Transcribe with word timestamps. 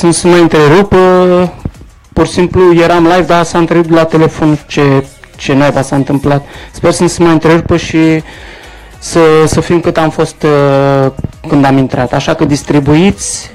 să, 0.00 0.10
să 0.10 0.26
mai 0.26 0.40
întrerup, 0.40 0.94
pur 2.12 2.26
și 2.26 2.32
simplu 2.32 2.74
eram 2.74 3.02
live, 3.02 3.22
dar 3.22 3.44
s-a 3.44 3.58
întrerupt 3.58 3.90
la 3.90 4.04
telefon 4.04 4.58
ce, 4.66 5.04
ce 5.36 5.54
naiba 5.54 5.82
s-a 5.82 5.96
întâmplat. 5.96 6.44
Sper 6.70 6.92
să 6.92 7.02
nu 7.02 7.08
se 7.08 7.22
mai 7.22 7.32
întrerupă 7.32 7.76
și 7.76 8.22
să, 8.98 9.20
să 9.46 9.60
fim 9.60 9.80
cât 9.80 9.96
am 9.96 10.10
fost 10.10 10.42
uh, 10.42 11.10
când 11.48 11.64
am 11.64 11.76
intrat. 11.76 12.12
Așa 12.12 12.34
că 12.34 12.44
distribuiți 12.44 13.50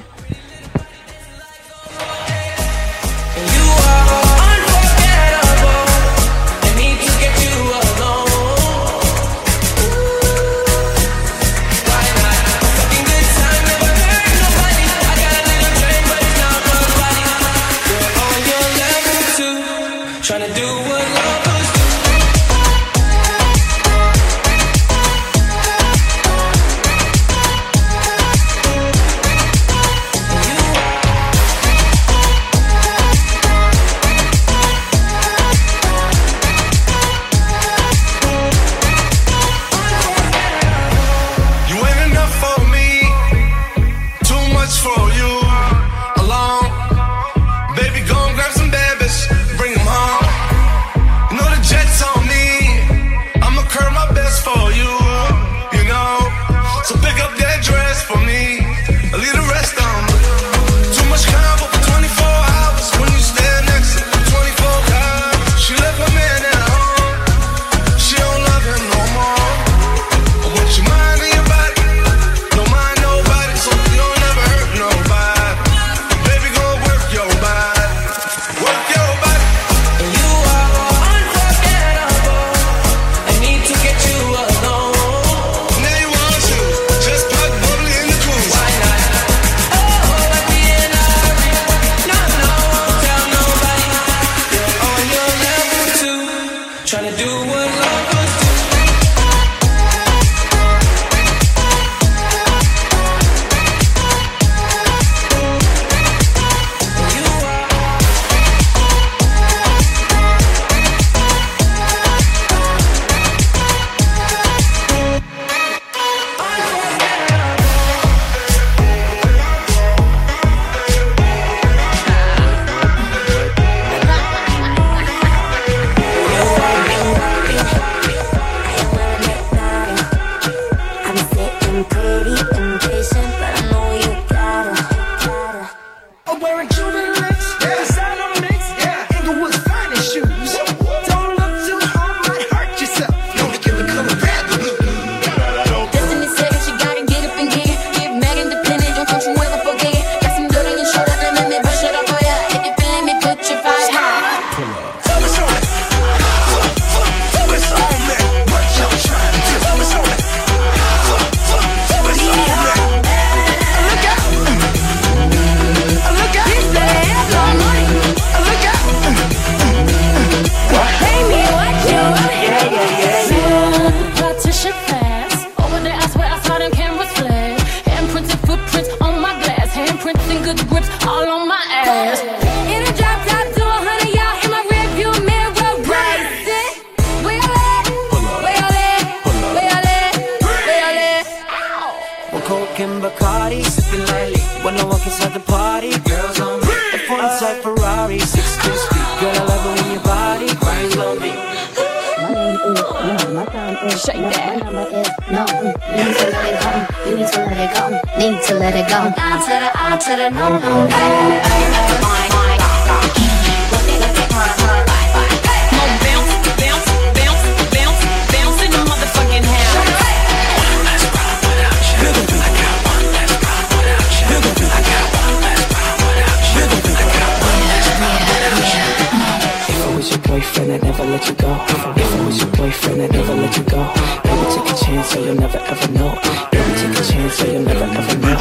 never 231.06 231.18
let 231.18 231.28
you 231.28 231.34
go. 231.34 231.52
If 231.68 232.14
I 232.14 232.26
was 232.26 232.38
your 232.40 232.50
boyfriend, 232.52 233.02
I'd 233.02 233.12
never 233.12 233.34
let 233.34 233.56
you 233.56 233.64
go. 233.64 233.92
Baby, 234.24 234.44
take 234.54 234.72
a 234.72 234.84
chance, 234.84 235.08
so 235.08 235.24
you'll 235.24 235.34
never 235.34 235.58
ever 235.58 235.92
know. 235.92 236.18
Baby, 236.50 236.72
take 236.80 236.98
a 236.98 237.04
chance, 237.04 237.34
so 237.34 237.46
you'll 237.46 237.62
never 237.62 237.84
ever 237.84 238.18
know. 238.18 238.36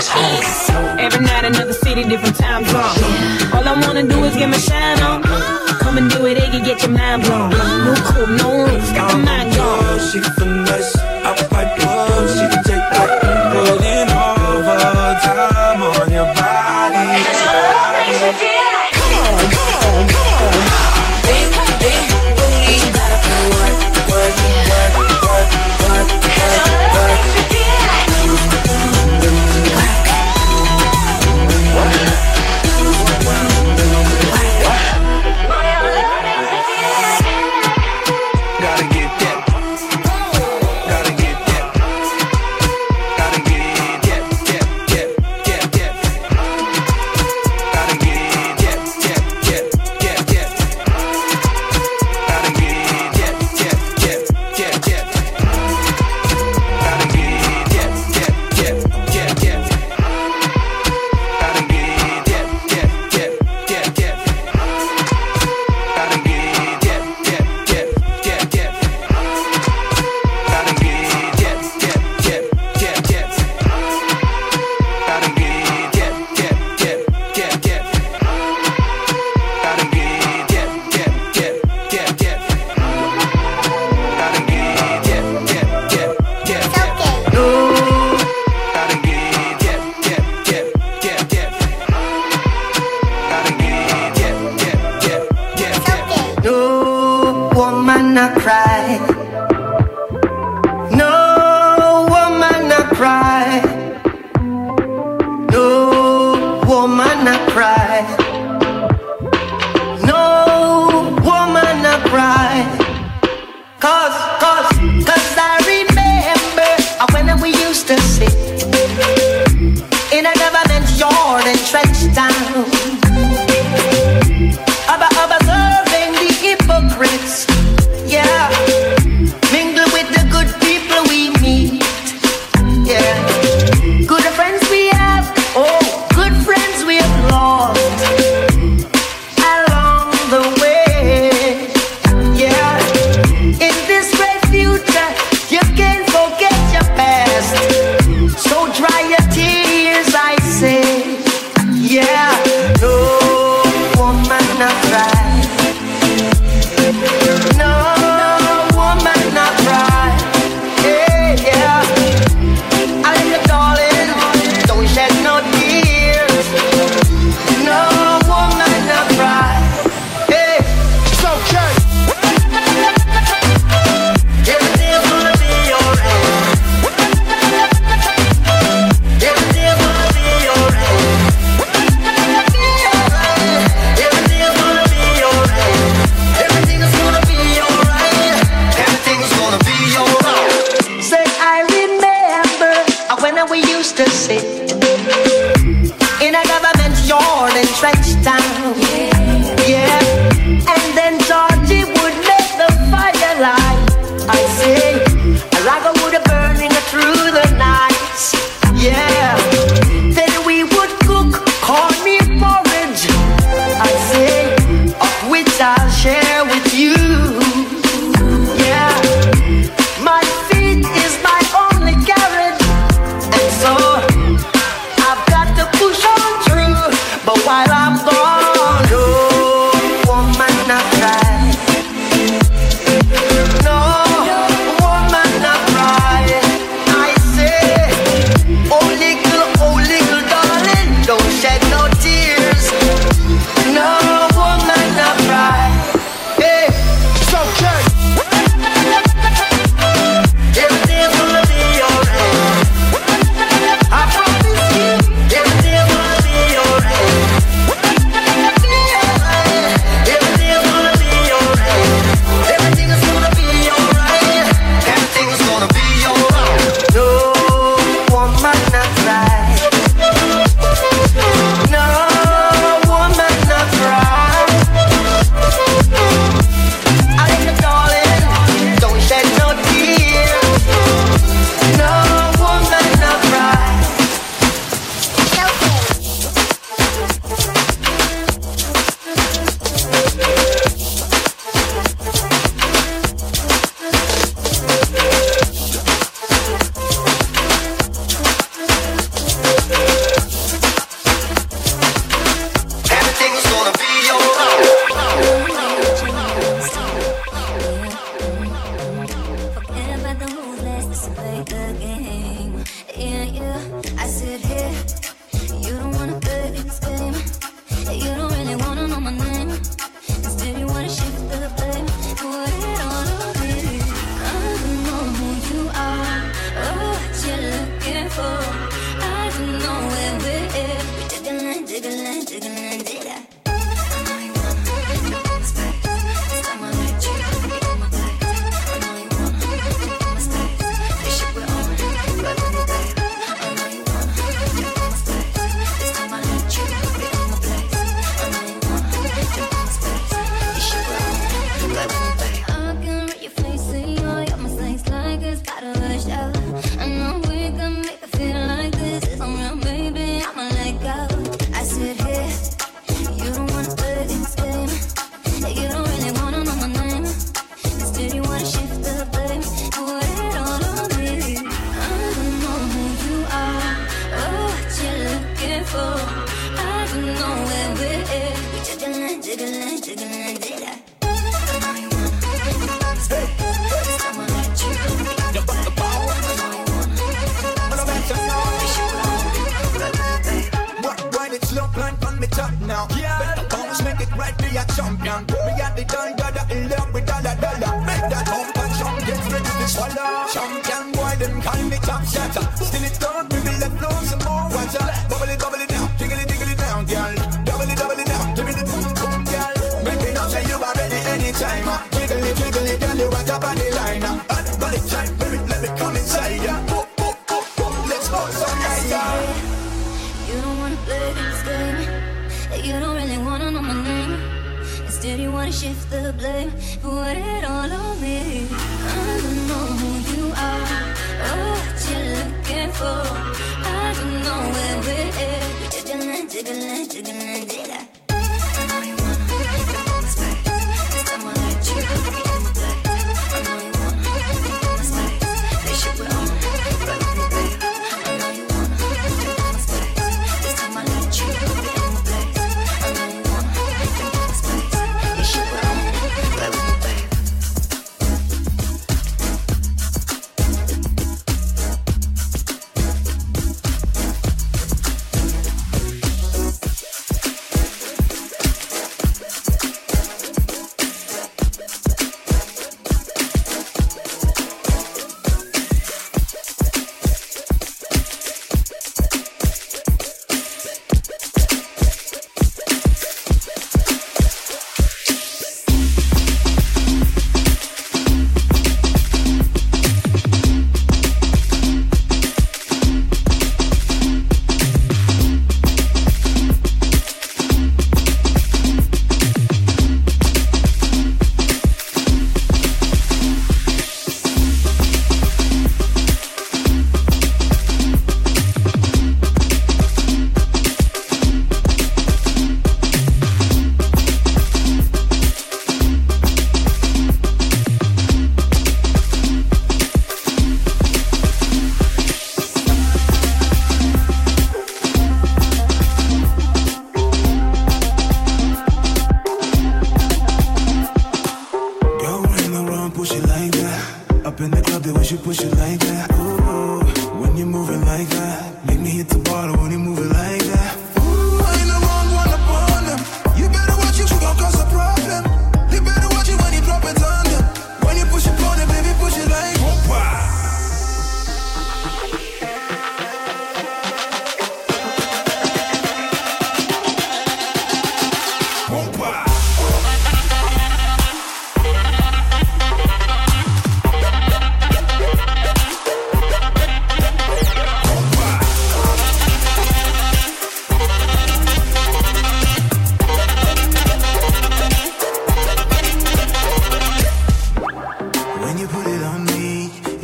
So 0.00 0.74
every 0.98 1.24
night 1.24 1.44
another 1.44 1.72
city, 1.72 2.04
different 2.04 2.36
time 2.36 2.64
zone. 2.64 2.82
All 3.54 3.66
I 3.66 3.80
wanna 3.86 4.02
do 4.06 4.24
is 4.24 4.34
get 4.36 4.48
my 4.48 4.58
shine 4.58 5.00
on. 5.02 5.22
Come 5.80 5.98
and 5.98 6.10
do 6.10 6.26
it, 6.26 6.34
they 6.34 6.60
get 6.60 6.82
your 6.82 6.90
mind 6.90 7.22
blown. 7.22 7.50
No 7.50 7.94
cool, 8.04 8.26
no 8.26 8.64
roof, 8.64 8.94
got 8.94 9.12
my 9.14 9.24
mind 9.24 9.54
gone. 9.54 9.98
She 10.00 10.20
finesse, 10.20 10.96
I 10.96 11.34
fight 11.50 11.78
pipe, 11.78 12.28
she 12.28 12.46
can 12.48 12.64
take 12.64 12.90
back. 12.90 13.29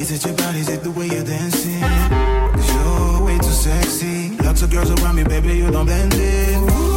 Is 0.08 0.12
it 0.12 0.24
your 0.24 0.36
body? 0.36 0.60
Is 0.60 0.68
it 0.68 0.84
the 0.84 0.90
way 0.92 1.08
you're 1.08 1.24
dancing? 1.24 1.80
Cause 1.80 2.74
you're 2.74 3.24
way 3.24 3.38
too 3.38 3.50
sexy. 3.50 4.36
Lots 4.36 4.62
of 4.62 4.70
girls 4.70 4.88
around 4.88 5.16
me, 5.16 5.24
baby, 5.24 5.56
you 5.56 5.68
don't 5.68 5.84
blend 5.84 6.14
in. 6.14 6.70
Ooh. 6.70 6.95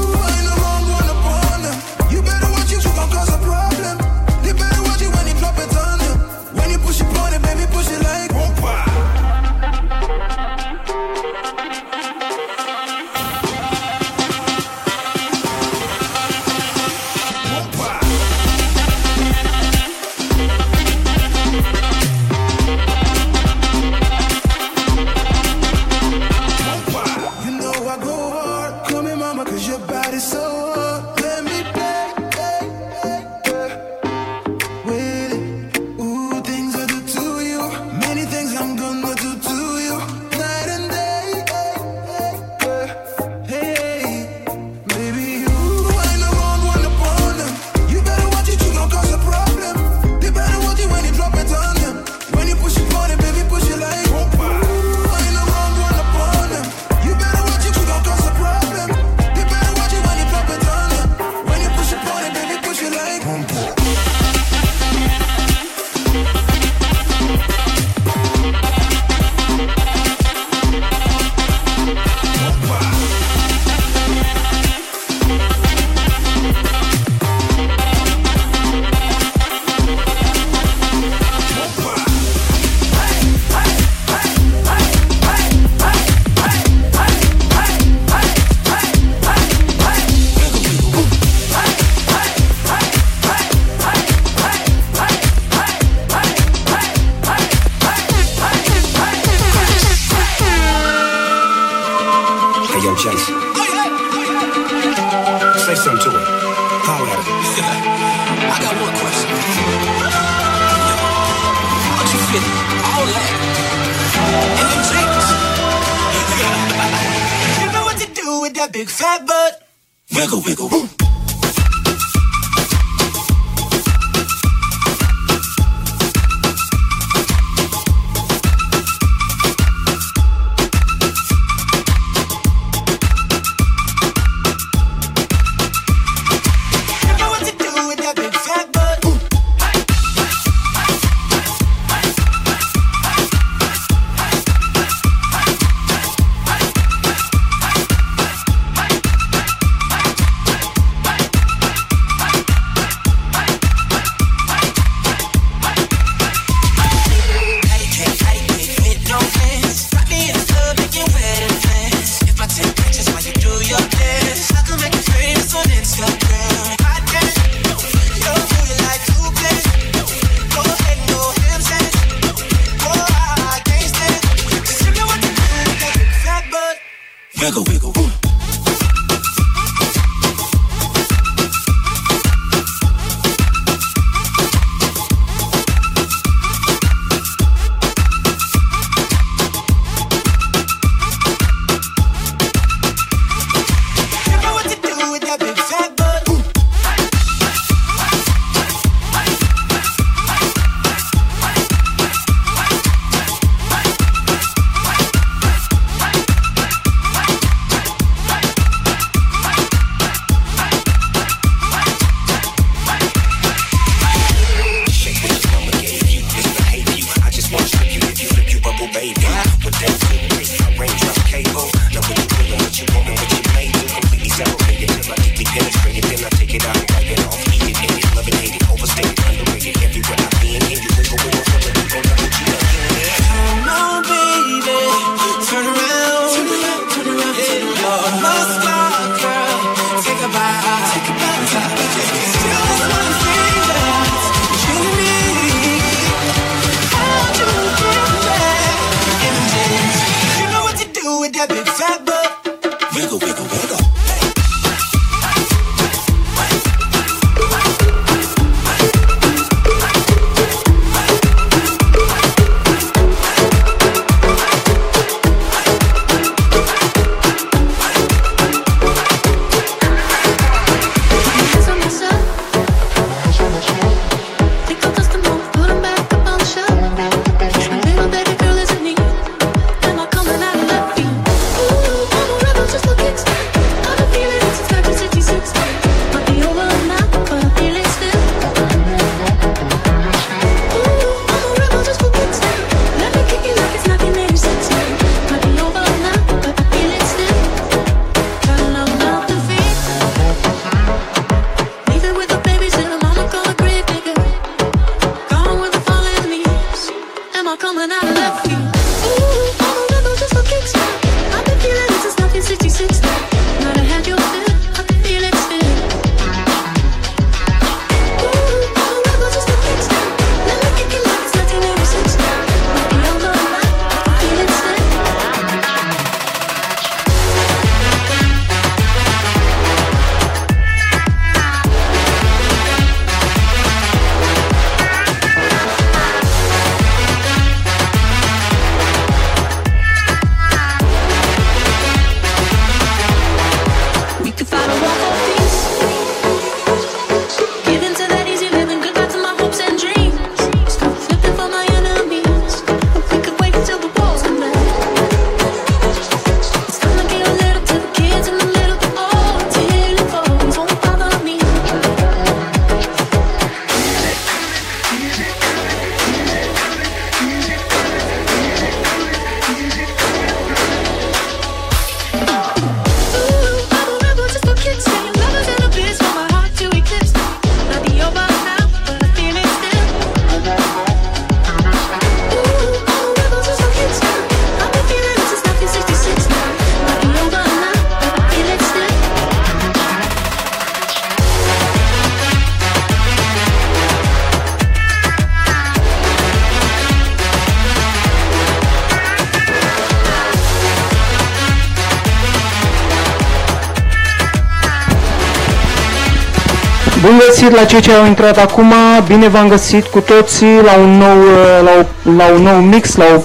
găsit 407.50 407.66
la 407.66 407.80
cei 407.80 407.82
ce 407.82 407.98
au 407.98 408.06
intrat 408.06 408.38
acum, 408.38 408.74
bine 409.08 409.28
v-am 409.28 409.48
găsit 409.48 409.86
cu 409.86 410.00
toții 410.00 410.62
la 410.64 410.74
un 410.82 410.98
nou, 410.98 411.18
la 411.64 411.72
o, 411.80 412.12
la 412.18 412.26
un 412.36 412.42
nou 412.42 412.56
mix, 412.56 412.96
la 412.96 413.06
o, 413.16 413.22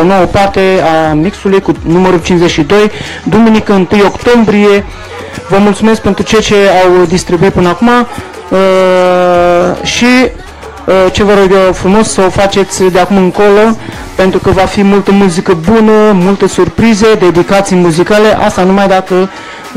o 0.00 0.04
nouă 0.04 0.24
parte 0.24 0.60
a 0.82 1.12
mixului 1.12 1.60
cu 1.60 1.72
numărul 1.86 2.20
52, 2.22 2.90
duminică 3.24 3.72
1 3.72 3.86
octombrie. 4.04 4.84
Vă 5.48 5.56
mulțumesc 5.58 6.00
pentru 6.00 6.22
cei 6.22 6.40
ce 6.40 6.54
au 6.54 7.04
distribuit 7.04 7.52
până 7.52 7.68
acum 7.68 7.88
uh, 7.88 9.86
și 9.86 10.06
uh, 10.86 11.12
ce 11.12 11.22
vă 11.22 11.34
rog 11.40 11.50
eu 11.66 11.72
frumos 11.72 12.12
să 12.12 12.22
o 12.26 12.30
faceți 12.30 12.82
de 12.82 12.98
acum 12.98 13.16
încolo, 13.16 13.76
pentru 14.14 14.38
că 14.38 14.50
va 14.50 14.64
fi 14.64 14.82
multă 14.82 15.12
muzică 15.12 15.58
bună, 15.70 16.12
multe 16.12 16.46
surprize, 16.48 17.14
dedicații 17.18 17.76
muzicale, 17.76 18.38
asta 18.44 18.62
numai 18.62 18.88
dacă 18.88 19.30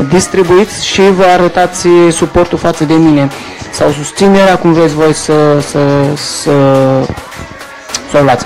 distribuiți 0.10 0.88
și 0.88 1.02
vă 1.02 1.24
arătați 1.34 1.88
suportul 2.10 2.58
față 2.58 2.84
de 2.84 2.94
mine 2.94 3.30
sau 3.74 3.92
susținerea, 3.92 4.58
cum 4.58 4.74
vreți 4.74 4.94
voi 4.94 5.14
să, 5.14 5.34
să, 5.60 5.80
să, 6.16 6.52
să 8.12 8.18
o 8.18 8.24
luați. 8.24 8.46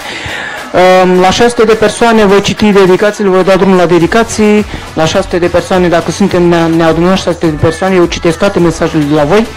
Ehm, 0.73 1.19
la 1.19 1.29
600 1.29 1.63
de 1.63 1.73
persoane 1.73 2.25
voi 2.25 2.41
citi 2.41 2.71
dedicațiile, 2.71 3.29
voi 3.29 3.43
da 3.43 3.55
drumul 3.55 3.77
la 3.77 3.85
dedicații. 3.85 4.65
La 4.93 5.05
600 5.05 5.37
de 5.37 5.47
persoane, 5.47 5.87
dacă 5.87 6.11
suntem 6.11 6.43
neadunați 6.77 7.21
600 7.21 7.45
de 7.45 7.57
persoane, 7.61 7.95
eu 7.95 8.05
citesc 8.05 8.37
toate 8.37 8.59
mesajele 8.59 9.03
de 9.03 9.13
la 9.13 9.23
voi. 9.23 9.47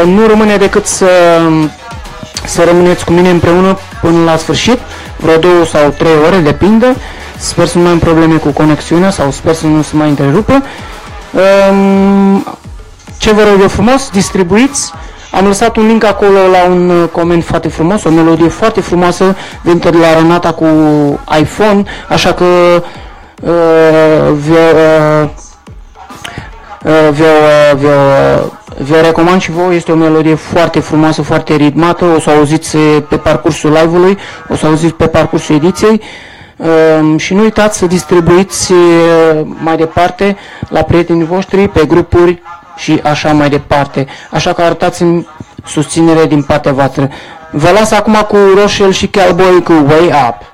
Ehm, 0.00 0.08
nu 0.08 0.26
rămâne 0.26 0.56
decât 0.56 0.86
să, 0.86 1.08
să 2.46 2.64
rămâneți 2.64 3.04
cu 3.04 3.12
mine 3.12 3.30
împreună 3.30 3.78
până 4.00 4.24
la 4.24 4.36
sfârșit, 4.36 4.78
vreo 5.16 5.36
două 5.36 5.64
sau 5.64 5.94
trei 5.98 6.16
ore, 6.26 6.36
depinde. 6.36 6.96
Sper 7.36 7.66
să 7.66 7.78
nu 7.78 7.84
mai 7.84 7.92
am 7.92 7.98
probleme 7.98 8.34
cu 8.34 8.48
conexiunea 8.48 9.10
sau 9.10 9.30
sper 9.30 9.54
să 9.54 9.66
nu 9.66 9.82
se 9.82 9.96
mai 9.96 10.08
întrerupă. 10.08 10.62
Ehm, 11.36 12.53
ce 13.24 13.32
vă 13.32 13.42
rog 13.42 13.60
eu 13.60 13.68
frumos, 13.68 14.10
distribuiți. 14.10 14.92
Am 15.30 15.46
lăsat 15.46 15.76
un 15.76 15.86
link 15.86 16.04
acolo 16.04 16.38
la 16.52 16.64
un 16.70 16.88
uh, 16.90 17.08
coment 17.12 17.44
foarte 17.44 17.68
frumos, 17.68 18.04
o 18.04 18.10
melodie 18.10 18.48
foarte 18.48 18.80
frumoasă 18.80 19.36
venită 19.62 19.90
de 19.90 19.98
la 19.98 20.14
Renata 20.14 20.52
cu 20.52 20.66
iPhone, 21.38 21.82
așa 22.08 22.32
că 22.32 22.44
uh, 22.44 23.50
uh, 23.50 24.32
vă, 28.78 29.00
recomand 29.02 29.40
și 29.40 29.50
vouă, 29.50 29.74
este 29.74 29.92
o 29.92 29.94
melodie 29.94 30.34
foarte 30.34 30.80
frumoasă, 30.80 31.22
foarte 31.22 31.54
ritmată, 31.54 32.04
o 32.04 32.20
să 32.20 32.30
auziți 32.30 32.76
pe 33.08 33.16
parcursul 33.16 33.70
live-ului, 33.70 34.18
o 34.48 34.54
să 34.56 34.66
auziți 34.66 34.94
pe 34.94 35.06
parcursul 35.06 35.54
ediției. 35.54 36.00
Uh, 36.56 37.14
și 37.16 37.34
nu 37.34 37.42
uitați 37.42 37.78
să 37.78 37.86
distribuiți 37.86 38.72
uh, 38.72 38.78
mai 39.62 39.76
departe 39.76 40.36
la 40.68 40.82
prietenii 40.82 41.24
voștri 41.24 41.68
pe 41.68 41.84
grupuri 41.86 42.42
și 42.76 43.00
așa 43.02 43.32
mai 43.32 43.48
departe. 43.48 44.06
Așa 44.30 44.52
că 44.52 44.62
arătați-mi 44.62 45.26
susținere 45.64 46.26
din 46.26 46.42
partea 46.42 46.72
voastră. 46.72 47.10
Vă 47.50 47.70
las 47.70 47.90
acum 47.90 48.14
cu 48.28 48.36
roșel 48.54 48.92
și 48.92 49.10
Cowboy 49.10 49.62
cu 49.62 49.72
Way 49.72 50.06
Up. 50.28 50.53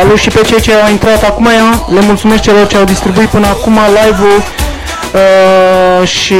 Salut 0.00 0.18
și 0.18 0.28
pe 0.28 0.40
cei 0.46 0.60
ce 0.60 0.72
au 0.72 0.90
intrat 0.90 1.22
acum, 1.22 1.48
le 1.94 2.00
mulțumesc 2.00 2.42
celor 2.42 2.66
ce 2.66 2.76
au 2.76 2.84
distribuit 2.84 3.28
până 3.28 3.46
acum 3.46 3.78
live-ul 3.88 4.42
uh, 5.12 6.08
și 6.08 6.34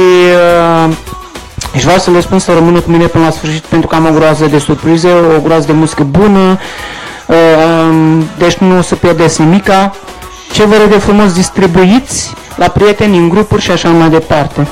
uh, 0.85 0.93
vreau 1.71 1.97
să 1.97 2.11
le 2.11 2.21
spun 2.21 2.39
să 2.39 2.53
rămână 2.53 2.79
cu 2.79 2.89
mine 2.91 3.05
până 3.05 3.23
la 3.23 3.31
sfârșit 3.31 3.63
pentru 3.63 3.87
că 3.87 3.95
am 3.95 4.05
o 4.05 4.11
groază 4.11 4.45
de 4.45 4.57
surprize, 4.57 5.07
o 5.37 5.41
groază 5.41 5.65
de 5.65 5.71
muzică 5.71 6.03
bună, 6.03 6.59
uh, 7.27 8.23
deci 8.37 8.55
nu 8.55 8.77
o 8.77 8.81
să 8.81 8.95
pierdeți 8.95 9.41
nimica. 9.41 9.95
Ce 10.51 10.65
vă 10.65 10.75
de 10.89 10.97
frumos 10.97 11.33
distribuiți 11.33 12.33
la 12.55 12.67
prieteni, 12.67 13.17
în 13.17 13.29
grupuri 13.29 13.61
și 13.61 13.71
așa 13.71 13.89
mai 13.89 14.09
departe. 14.09 14.67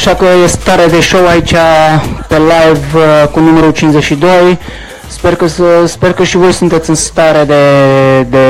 așa 0.00 0.14
că 0.14 0.24
e 0.44 0.46
stare 0.46 0.86
de 0.86 1.00
show 1.00 1.26
aici 1.26 1.54
pe 2.28 2.36
live 2.36 2.86
uh, 2.94 3.28
cu 3.30 3.40
numărul 3.40 3.70
52. 3.70 4.58
Sper 5.08 5.34
că, 5.34 5.46
sper 5.86 6.12
că 6.12 6.24
și 6.24 6.36
voi 6.36 6.52
sunteți 6.52 6.88
în 6.88 6.94
stare 6.94 7.44
de, 7.44 8.22
de, 8.22 8.46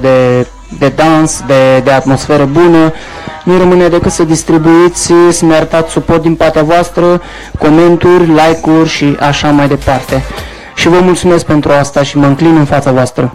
de, 0.00 0.46
de 0.78 0.92
dans, 0.94 1.42
de, 1.46 1.80
de 1.84 1.90
atmosferă 1.90 2.44
bună. 2.44 2.92
Nu 3.44 3.58
rămâne 3.58 3.88
decât 3.88 4.12
să 4.12 4.22
distribuiți, 4.24 5.12
să 5.30 5.44
ne 5.44 5.54
arătați 5.54 5.92
suport 5.92 6.22
din 6.22 6.34
partea 6.34 6.62
voastră, 6.62 7.22
comenturi, 7.58 8.26
like-uri 8.26 8.88
și 8.88 9.16
așa 9.20 9.48
mai 9.50 9.68
departe. 9.68 10.24
Și 10.74 10.88
vă 10.88 10.98
mulțumesc 11.02 11.44
pentru 11.44 11.72
asta 11.72 12.02
și 12.02 12.18
mă 12.18 12.26
înclin 12.26 12.56
în 12.56 12.64
fața 12.64 12.90
voastră. 12.92 13.32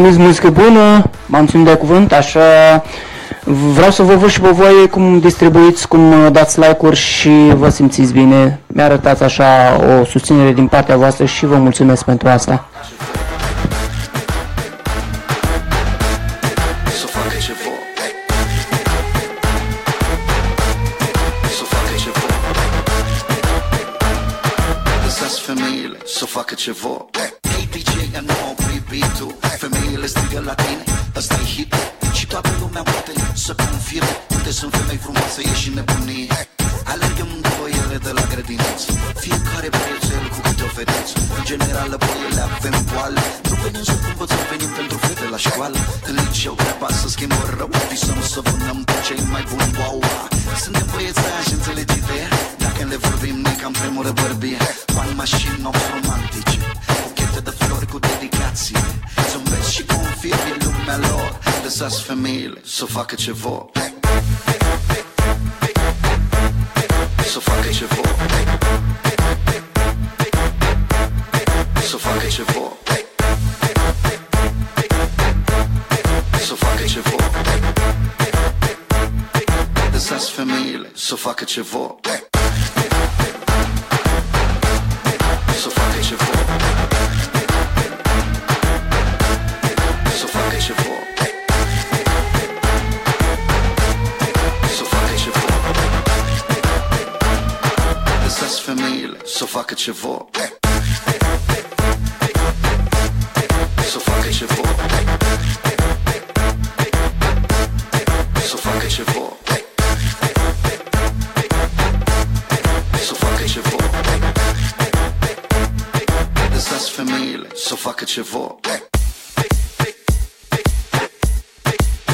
promis 0.00 0.18
muzică 0.18 0.50
bună, 0.50 1.10
m-am 1.26 1.46
ținut 1.46 1.64
de 1.64 1.74
cuvânt, 1.74 2.12
așa 2.12 2.40
vreau 3.44 3.90
să 3.90 4.02
vă 4.02 4.14
văd 4.14 4.28
și 4.28 4.40
pe 4.40 4.48
voi 4.48 4.88
cum 4.90 5.18
distribuiți, 5.18 5.88
cum 5.88 6.10
uh, 6.10 6.32
dați 6.32 6.60
like-uri 6.60 6.96
și 6.96 7.30
vă 7.54 7.68
simțiți 7.68 8.12
bine. 8.12 8.60
Mi-arătați 8.66 9.22
așa 9.22 9.44
o 10.00 10.04
susținere 10.04 10.52
din 10.52 10.66
partea 10.66 10.96
voastră 10.96 11.24
și 11.24 11.46
vă 11.46 11.56
mulțumesc 11.56 12.04
pentru 12.04 12.28
asta. 12.28 12.68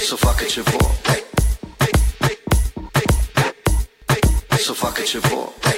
So 0.06 0.16
fuck 0.16 0.40
it, 0.40 0.56
you 0.56 0.62
vuole. 0.62 1.24
Adesso 4.50 4.74
fa 4.74 4.92
che 4.92 5.04
ci 5.04 5.18
vuole. 5.18 5.75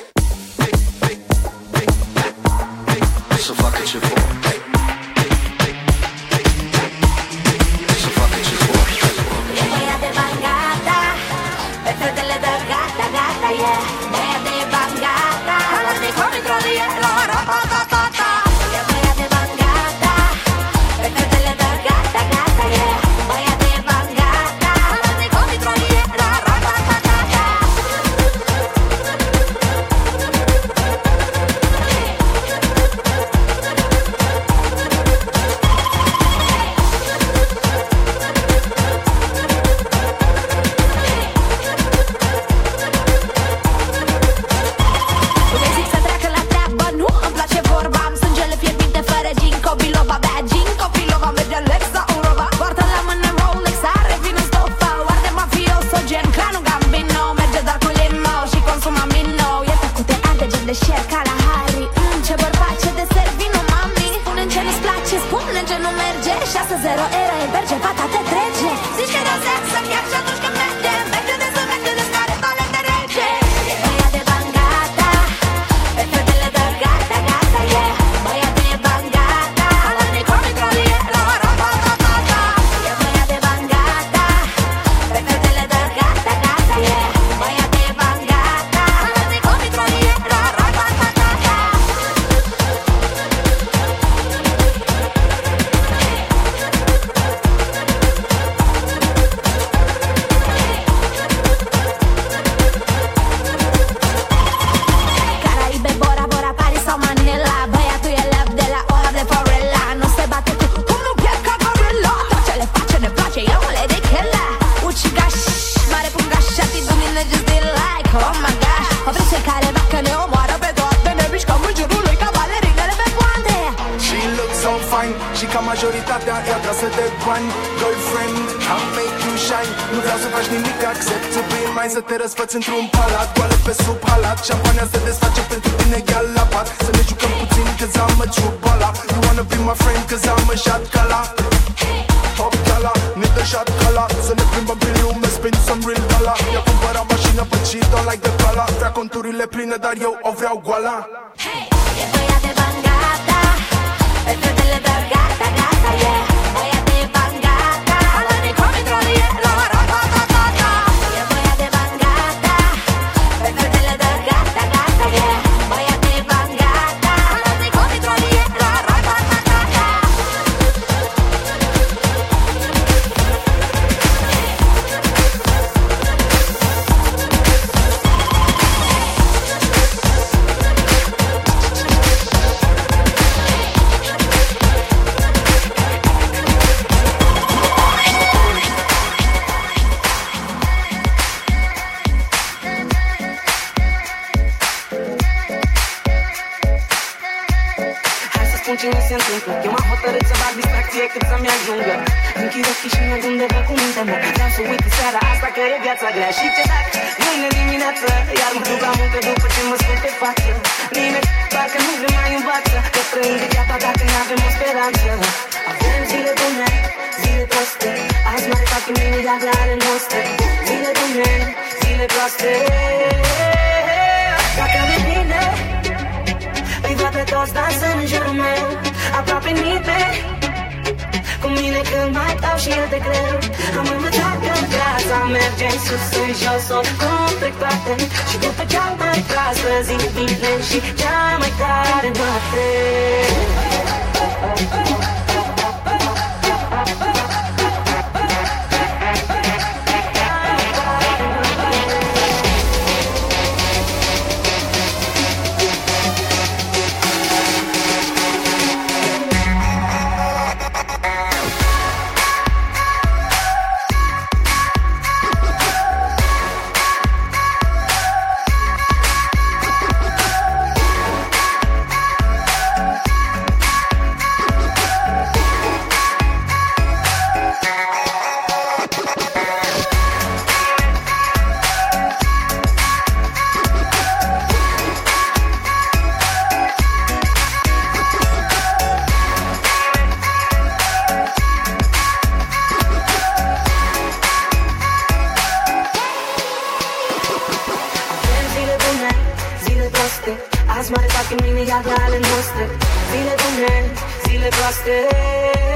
Mami, 301.58 301.70
jag 301.70 301.78
in 301.78 301.82
galen 301.82 302.24
hos 302.24 302.52
dig 302.58 302.68
Ville 303.12 303.30
du 303.30 304.28
feel 304.28 304.42
it 304.46 304.54
bröstet 304.56 305.67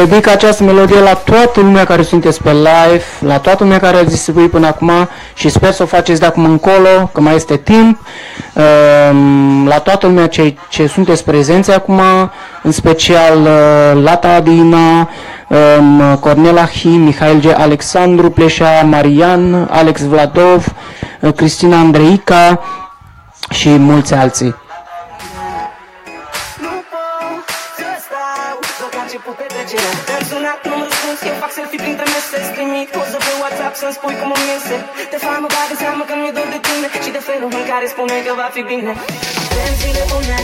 Dedic 0.00 0.26
această 0.28 0.62
melodie 0.64 1.00
la 1.00 1.14
toată 1.14 1.60
lumea 1.60 1.84
care 1.84 2.02
sunteți 2.02 2.42
pe 2.42 2.52
live, 2.52 3.04
la 3.20 3.38
toată 3.38 3.62
lumea 3.62 3.78
care 3.78 3.96
a 3.96 4.04
distribuit 4.04 4.50
până 4.50 4.66
acum 4.66 4.90
și 5.34 5.48
sper 5.48 5.70
să 5.70 5.82
o 5.82 5.86
faceți 5.86 6.20
de 6.20 6.26
acum 6.26 6.44
încolo, 6.44 7.10
că 7.12 7.20
mai 7.20 7.34
este 7.34 7.56
timp. 7.56 7.98
Ehm, 8.54 9.66
La 9.66 9.78
toată 9.78 10.06
lumea 10.06 10.26
ce, 10.26 10.54
ce 10.68 10.86
sunteți 10.86 11.24
prezenți 11.24 11.70
acum, 11.70 12.00
în 12.62 12.72
special 12.72 13.40
uh, 13.40 14.02
Lata 14.02 14.28
Adina, 14.28 15.08
ehm, 15.48 16.18
Cornela 16.20 16.66
Hi, 16.66 16.88
Mihail 16.88 17.40
G. 17.40 17.44
Alexandru 17.56 18.30
Pleșa, 18.30 18.82
Marian, 18.82 19.68
Alex 19.70 20.00
Vladov, 20.00 20.74
uh, 21.20 21.32
Cristina 21.32 21.78
Andreica 21.78 22.60
și 23.50 23.68
mulți 23.68 24.14
alții. 24.14 24.54
Început 29.74 30.04
petrecerea 30.04 30.04
Te-am 30.08 30.24
sunat, 30.30 30.60
nu-mi 30.68 30.84
răspuns, 30.88 31.18
eu 31.28 31.36
fac 31.42 31.52
selfie 31.56 31.80
printre 31.84 32.06
meseji 32.14 32.50
Trimit 32.56 32.88
poză 32.94 33.18
pe 33.26 33.32
WhatsApp 33.40 33.74
să-mi 33.80 33.96
spui 33.98 34.14
cum 34.20 34.30
îmi 34.36 34.48
iese. 34.52 34.76
De 35.12 35.18
fapt 35.24 35.40
mă 35.44 35.48
bag 35.54 35.68
în 35.74 35.78
seamă 35.82 36.02
că 36.08 36.14
mi-e 36.20 36.32
dor 36.36 36.48
de 36.54 36.58
tine 36.66 36.86
Și 37.04 37.10
de 37.16 37.22
felul 37.28 37.50
în 37.60 37.64
care 37.70 37.86
spune 37.94 38.16
că 38.26 38.32
va 38.40 38.48
fi 38.54 38.62
bine. 38.72 38.92
Avem 39.52 39.74
zile 39.82 40.02
bune, 40.10 40.38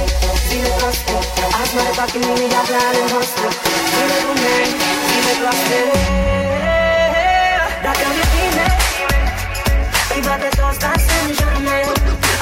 zile 0.48 0.70
proaste. 0.78 1.14
Azi 1.58 1.72
mă 1.76 1.82
refac 1.88 2.10
în 2.18 2.22
mine 2.28 2.46
iar 2.54 2.66
de 2.70 2.78
ale 2.88 3.02
noastre. 3.12 3.48
Zile 3.92 4.18
bune, 4.24 4.54
zile 5.10 5.32
proaste. 5.40 5.78
Dacă 7.86 8.04
mi-e 8.14 8.26
bine 8.34 8.66
Îi 10.14 10.22
bate 10.26 10.48
toți 10.58 10.78
dansând 10.84 11.26
în 11.28 11.32
jurul 11.38 11.62
meu 11.70 11.90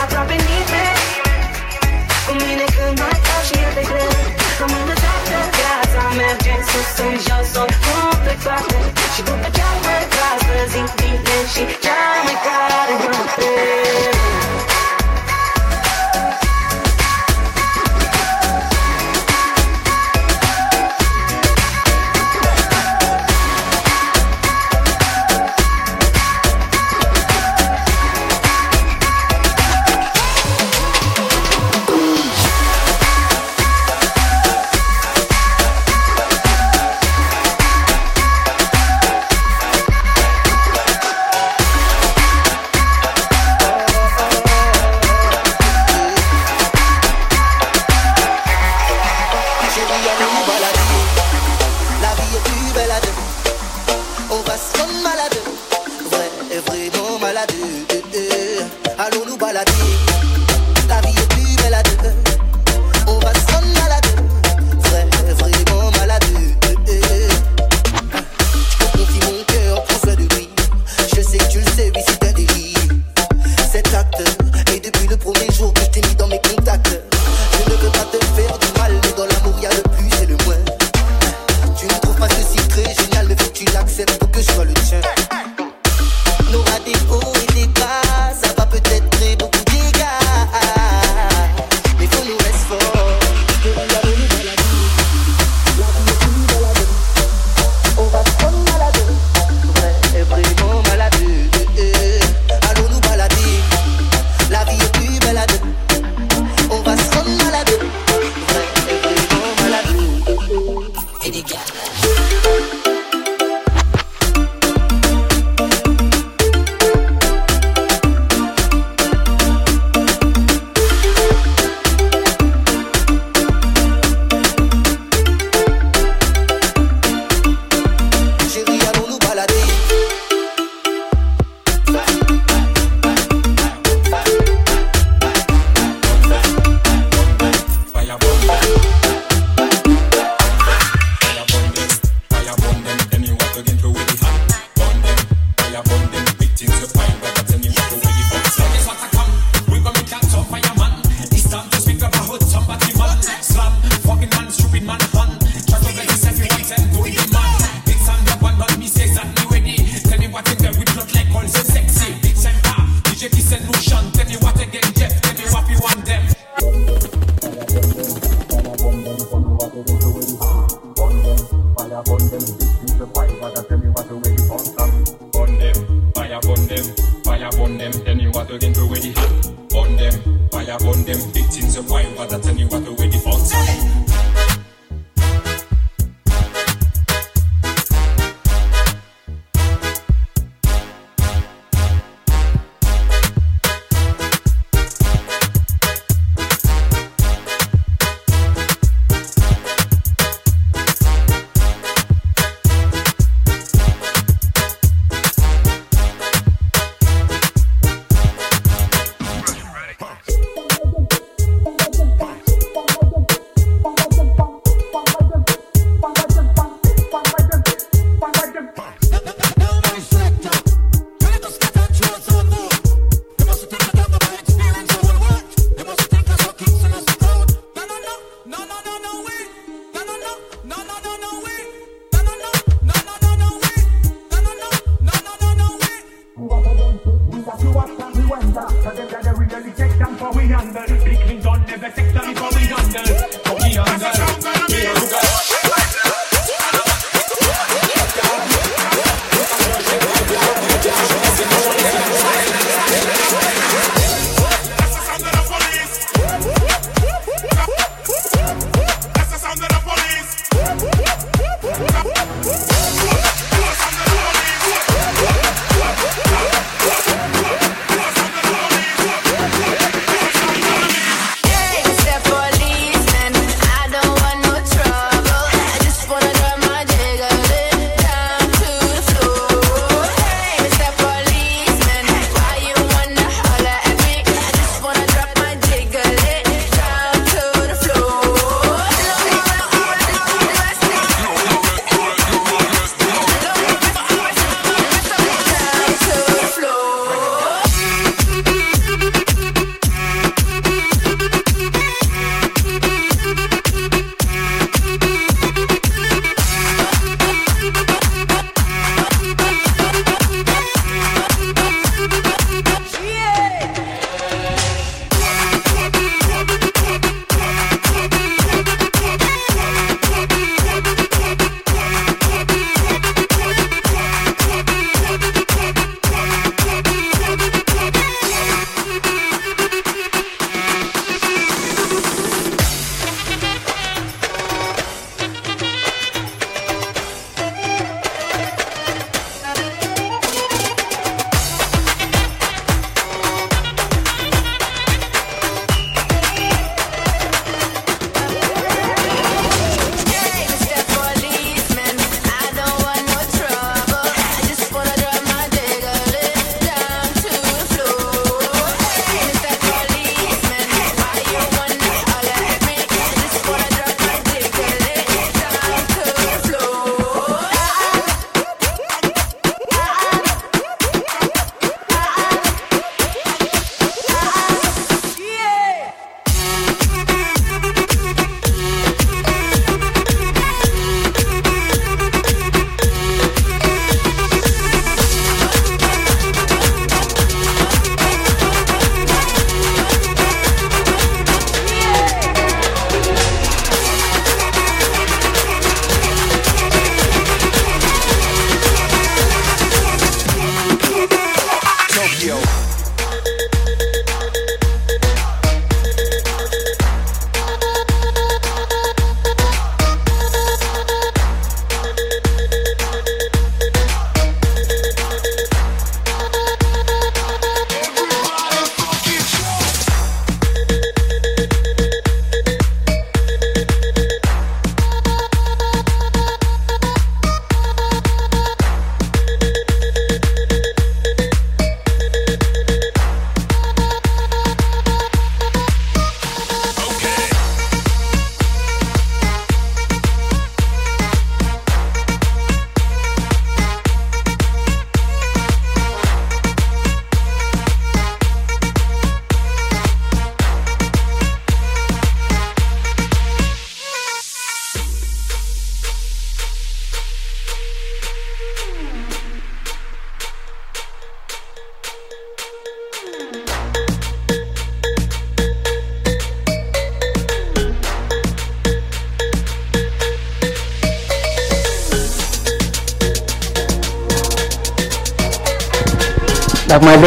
Aproape 0.03 0.37
nimeni. 0.49 1.01
Cu 2.27 2.33
mine 2.43 2.65
când 2.77 2.95
mai 3.03 3.17
dau 3.27 3.41
și 3.49 3.55
eu 3.65 3.73
de 3.79 3.85
greu. 3.91 4.13
Am 4.65 4.71
învățat 4.79 4.88
că 4.88 4.88
viața 4.88 4.88
Vocês 6.73 7.25
já 7.25 7.39
são 7.53 7.67
complicadas 7.85 8.85
Și 9.15 9.23
bucă 9.23 9.49
cea 9.57 9.73
mai 9.85 10.05
casă 10.15 10.59
Zi-mi 10.73 10.93
bine 10.97 11.37
și 11.53 11.65
cea 11.85 12.03
mai 12.25 12.37
care 12.45 12.95
rompe 13.05 14.18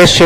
vreți, 0.02 0.16
și, 0.16 0.24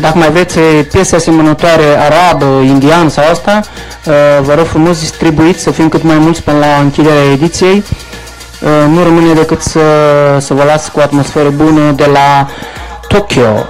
dacă 0.00 0.18
mai 0.18 0.30
vreți 0.30 0.58
piese 0.92 1.16
asemănătoare 1.16 1.84
arabă, 1.98 2.44
indian 2.44 3.08
sau 3.08 3.24
asta, 3.30 3.60
uh, 4.06 4.14
vă 4.42 4.54
rog 4.54 4.66
frumos 4.66 4.98
distribuiți 4.98 5.62
să 5.62 5.70
fim 5.70 5.88
cât 5.88 6.02
mai 6.02 6.18
mulți 6.18 6.42
până 6.42 6.58
la 6.58 6.80
închiderea 6.80 7.30
ediției. 7.32 7.84
Uh, 8.62 8.68
Nu 8.88 9.02
rămâne 9.02 9.32
decât 9.32 9.62
să, 9.62 9.80
să 10.38 10.54
vă 10.54 10.64
las 10.64 10.88
cu 10.88 10.98
o 10.98 11.02
atmosferă 11.02 11.48
bună 11.48 11.90
de 11.90 12.10
la 12.12 12.48
Tokyo. 13.08 13.66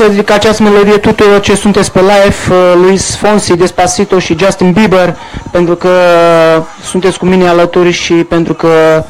să 0.00 0.08
dedic 0.08 0.30
această 0.30 0.62
melodie 0.62 0.96
tuturor 0.96 1.40
ce 1.40 1.54
sunteți 1.54 1.92
pe 1.92 2.00
live, 2.00 2.36
uh, 2.50 2.72
Luis 2.82 3.16
Fonsi, 3.16 3.56
Despacito 3.56 4.18
și 4.18 4.36
Justin 4.38 4.72
Bieber, 4.72 5.16
pentru 5.50 5.74
că 5.74 5.88
uh, 6.58 6.64
sunteți 6.84 7.18
cu 7.18 7.26
mine 7.26 7.48
alături 7.48 7.90
și 7.90 8.12
pentru 8.14 8.54
că 8.54 9.04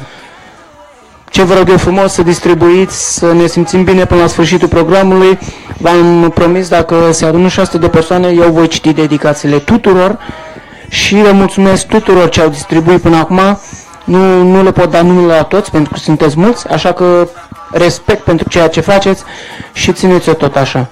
ce 1.29 1.43
vă 1.43 1.53
rog 1.53 1.69
eu 1.69 1.77
frumos 1.77 2.13
să 2.13 2.21
distribuiți, 2.21 3.13
să 3.13 3.33
ne 3.33 3.45
simțim 3.45 3.83
bine 3.83 4.05
până 4.05 4.21
la 4.21 4.27
sfârșitul 4.27 4.67
programului. 4.67 5.39
V-am 5.77 6.31
promis, 6.33 6.67
dacă 6.67 6.95
se 7.11 7.25
adună 7.25 7.47
600 7.47 7.77
de 7.77 7.87
persoane, 7.87 8.27
eu 8.27 8.51
voi 8.51 8.67
citi 8.67 8.93
dedicațiile 8.93 9.57
tuturor 9.57 10.17
și 10.89 11.15
vă 11.15 11.31
mulțumesc 11.31 11.87
tuturor 11.87 12.29
ce 12.29 12.41
au 12.41 12.49
distribuit 12.49 13.01
până 13.01 13.17
acum. 13.17 13.39
Nu, 14.03 14.43
nu 14.43 14.63
le 14.63 14.71
pot 14.71 14.91
da 14.91 15.01
numele 15.01 15.33
la 15.33 15.43
toți, 15.43 15.71
pentru 15.71 15.93
că 15.93 15.99
sunteți 15.99 16.39
mulți, 16.39 16.67
așa 16.67 16.91
că 16.91 17.27
respect 17.71 18.23
pentru 18.23 18.49
ceea 18.49 18.67
ce 18.67 18.81
faceți 18.81 19.23
și 19.73 19.93
țineți-o 19.93 20.33
tot 20.33 20.55
așa. 20.55 20.89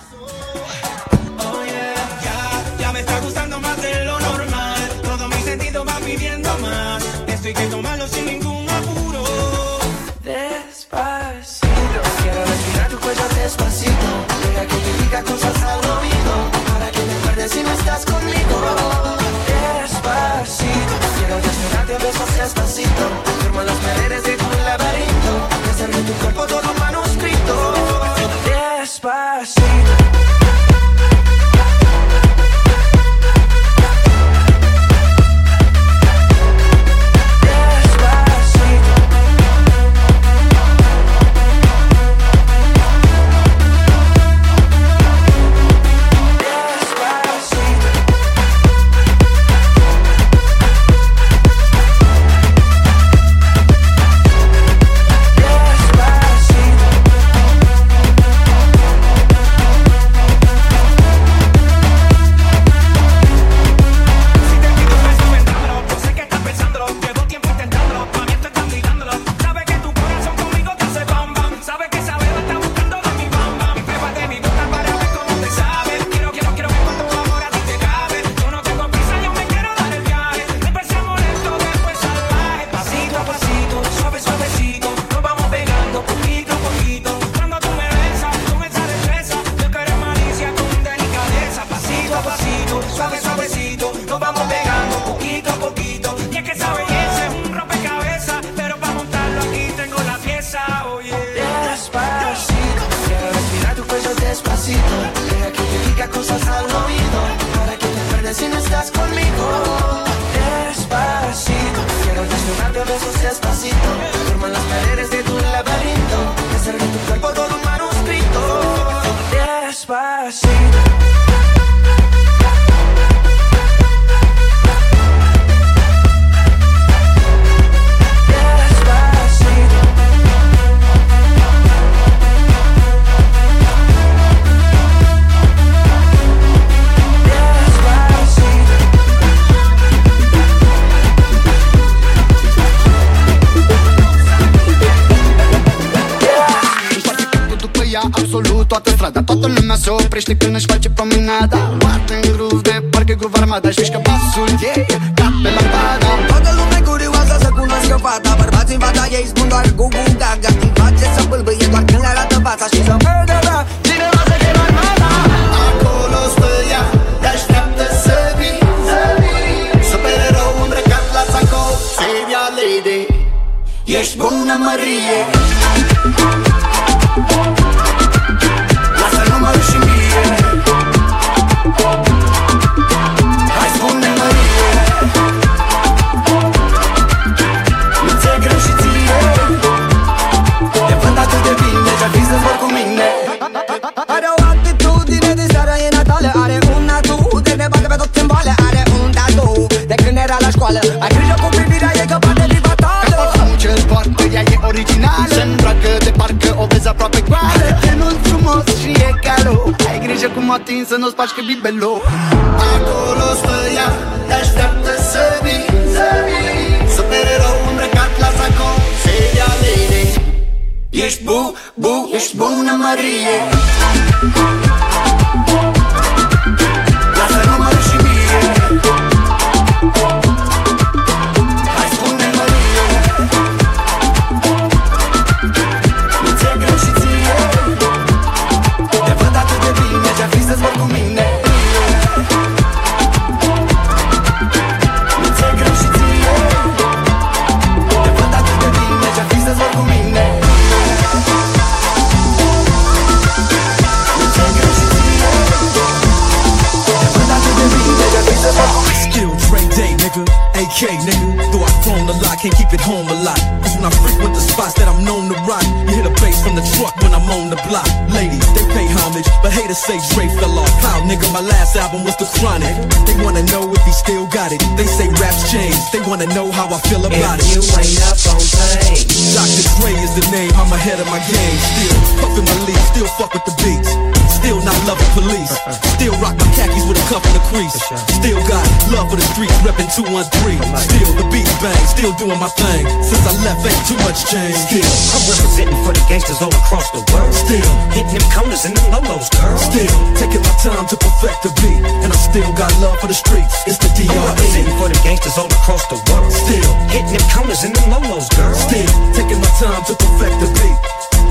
Hitting 297.95 298.19
them 298.19 298.25
corners 298.31 298.63
and 298.65 298.75
them 298.75 298.87
lolos, 298.91 299.29
girl. 299.33 299.57
Still 299.57 299.95
taking 300.15 300.43
my 300.43 300.55
time 300.59 300.85
to 300.89 300.95
perfect 300.97 301.43
the 301.43 301.51
beat, 301.61 301.81
and 302.03 302.09
I 302.11 302.17
still 302.17 302.51
got 302.55 302.71
love 302.83 302.99
for 302.99 303.07
the 303.07 303.17
streets. 303.17 303.55
It's 303.67 303.79
the 303.79 303.89
I'm 303.89 304.35
DRE. 304.35 304.71
for 304.79 304.87
the 304.89 304.99
gangsters 305.03 305.37
all 305.37 305.49
across 305.49 305.83
the 305.87 305.99
world. 306.11 306.31
Still 306.31 306.71
hitting 306.91 307.13
them 307.15 307.25
corners 307.31 307.63
and 307.63 307.73
them 307.75 307.87
lolos, 307.91 308.27
girl. 308.35 308.55
Still 308.55 308.89
taking 309.15 309.39
my 309.39 309.51
time 309.59 309.83
to 309.87 309.93
perfect 309.95 310.35
the 310.43 310.49
beat. 310.59 310.79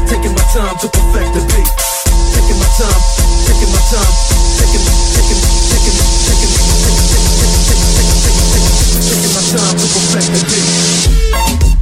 Taking 0.09 0.33
my 0.33 0.45
time 0.55 0.77
to 0.81 0.87
perfect 0.89 1.31
the 1.37 1.43
beat. 1.53 1.71
Taking 2.33 2.59
my 2.61 2.69
time, 2.77 3.01
taking 3.45 3.71
my 3.73 3.83
time, 3.93 4.39
Taking 4.59 4.85
taking 5.15 5.41
taking 5.71 5.97
taking 6.29 6.29
taking, 6.29 6.51
taking, 6.51 7.39
taking, 7.59 7.99
taking, 8.25 8.79
taking 9.07 9.33
my 9.33 9.43
time 9.53 9.77
to 9.77 9.87
perfect 9.87 10.29
the 10.35 10.41
beat. 10.49 11.78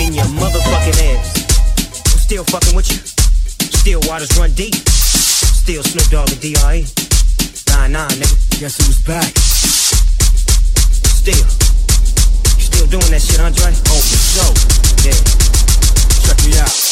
In 0.00 0.14
your. 0.14 0.24
I'm 0.24 2.18
still 2.18 2.44
fucking 2.44 2.74
with 2.74 2.90
you. 2.90 2.98
Still 3.76 4.00
waters 4.08 4.38
run 4.38 4.52
deep. 4.52 4.74
Still 4.74 5.82
Snoop 5.82 6.08
Dogg 6.10 6.32
and 6.32 6.40
D.R.E. 6.40 6.86
Nah, 7.68 7.86
nah, 7.88 8.08
nigga. 8.08 8.60
Guess 8.60 8.76
who's 8.78 8.98
back? 9.04 9.36
Still 11.20 11.69
doing 12.90 13.10
that 13.12 13.22
shit, 13.22 13.38
Andre? 13.38 13.70
Oh, 13.70 14.00
for 14.02 14.18
sure. 14.18 14.50
Yeah. 15.06 15.14
Check 16.26 16.42
me 16.44 16.58
out. 16.58 16.90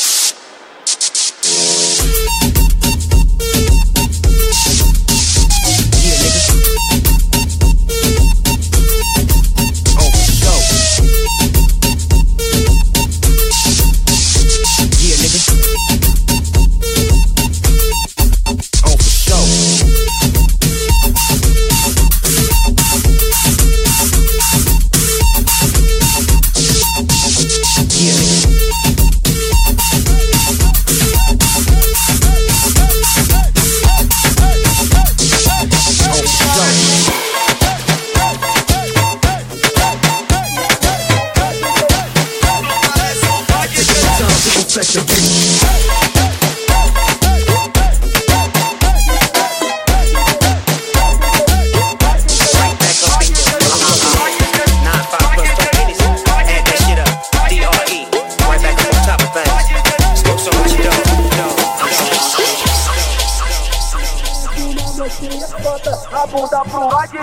Tu 67.10 67.16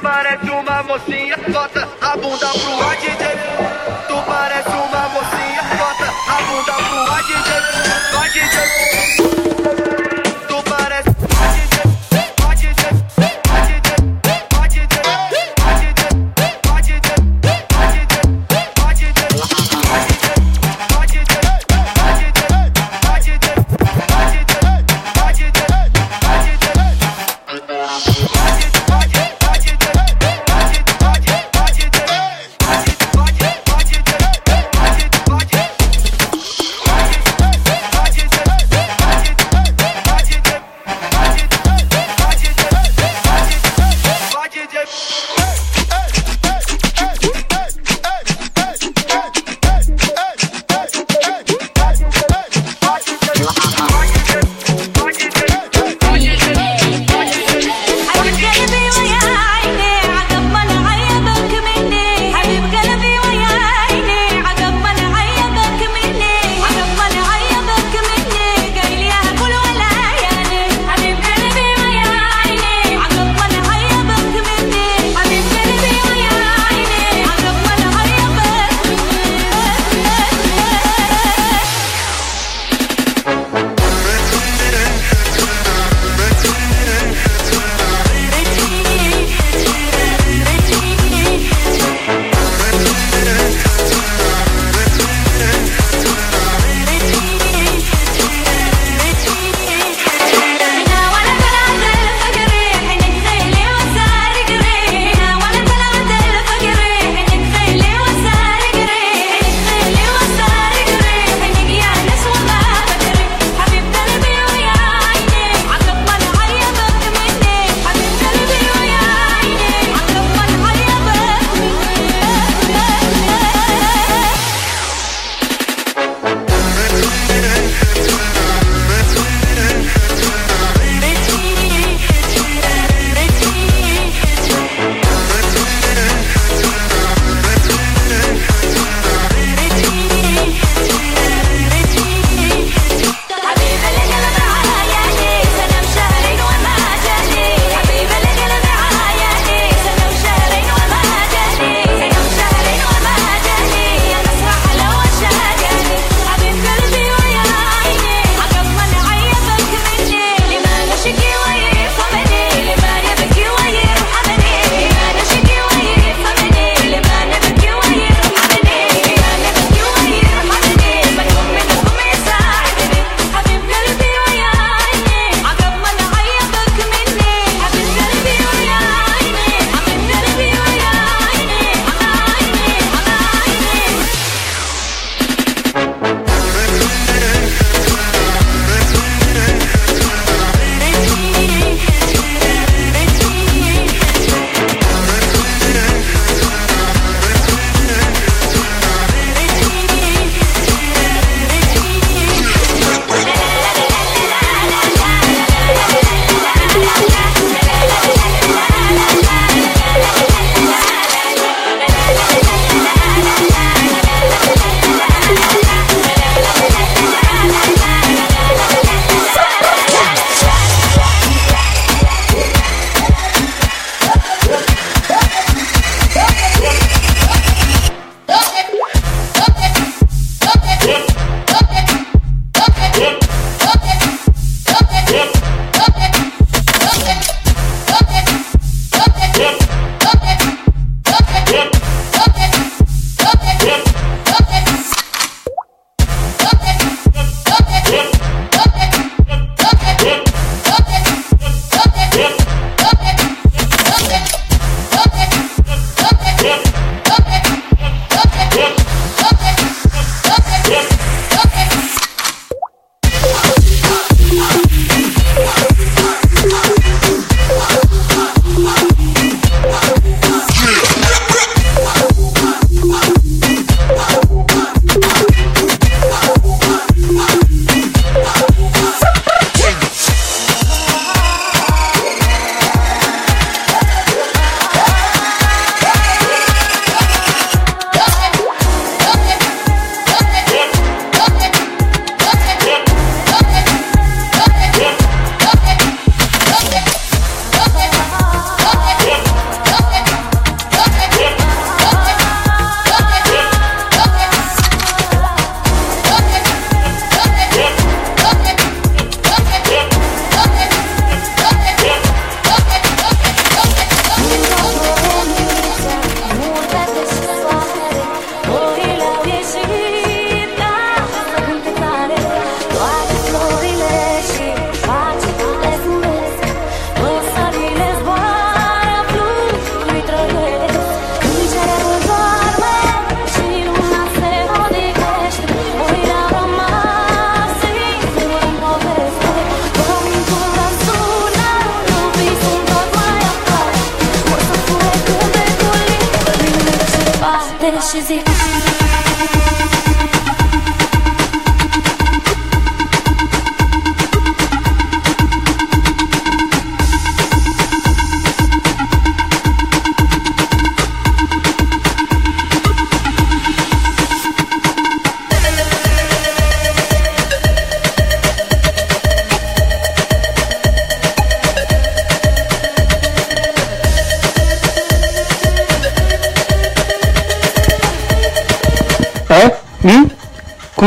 parece 0.00 0.50
uma 0.50 0.82
mocinha, 0.84 1.36
bota 1.48 1.86
a 2.00 2.16
bunda 2.16 2.48
pro 2.48 2.82
ar, 2.82 2.96
DJ. 2.96 3.26
Tu 4.08 4.22
parece 4.22 4.68
uma 4.70 5.08
mocinha, 5.10 5.62
bota 5.76 6.08
a 6.26 6.42
bunda 6.42 6.72
pro 6.72 7.12
ar, 7.12 7.22
DJ. 7.22 7.50
Vai, 8.12 8.30
DJ. 8.30 9.41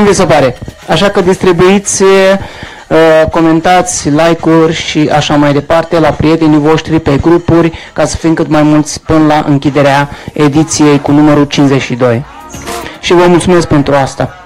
vi 0.06 0.14
se 0.14 0.26
pare. 0.26 0.57
Așa 0.90 1.10
că 1.10 1.22
distribuiți, 1.22 2.03
uh, 2.03 3.30
comentați, 3.32 4.10
like-uri 4.10 4.73
și 4.73 5.10
așa 5.14 5.36
mai 5.36 5.53
departe 5.53 5.99
la 5.99 6.10
prietenii 6.10 6.60
voștri 6.60 6.99
pe 6.99 7.18
grupuri 7.22 7.72
ca 7.94 8.06
să 8.06 8.15
fim 8.15 8.34
cât 8.34 8.48
mai 8.48 8.61
mulți 8.61 9.02
până 9.02 9.26
la 9.27 9.45
închiderea 9.48 10.10
ediției 10.34 10.99
cu 11.02 11.11
numărul 11.11 11.44
52. 11.44 12.26
Și 12.99 13.14
vă 13.14 13.26
mulțumesc 13.27 13.68
pentru 13.68 13.94
asta. 13.94 14.44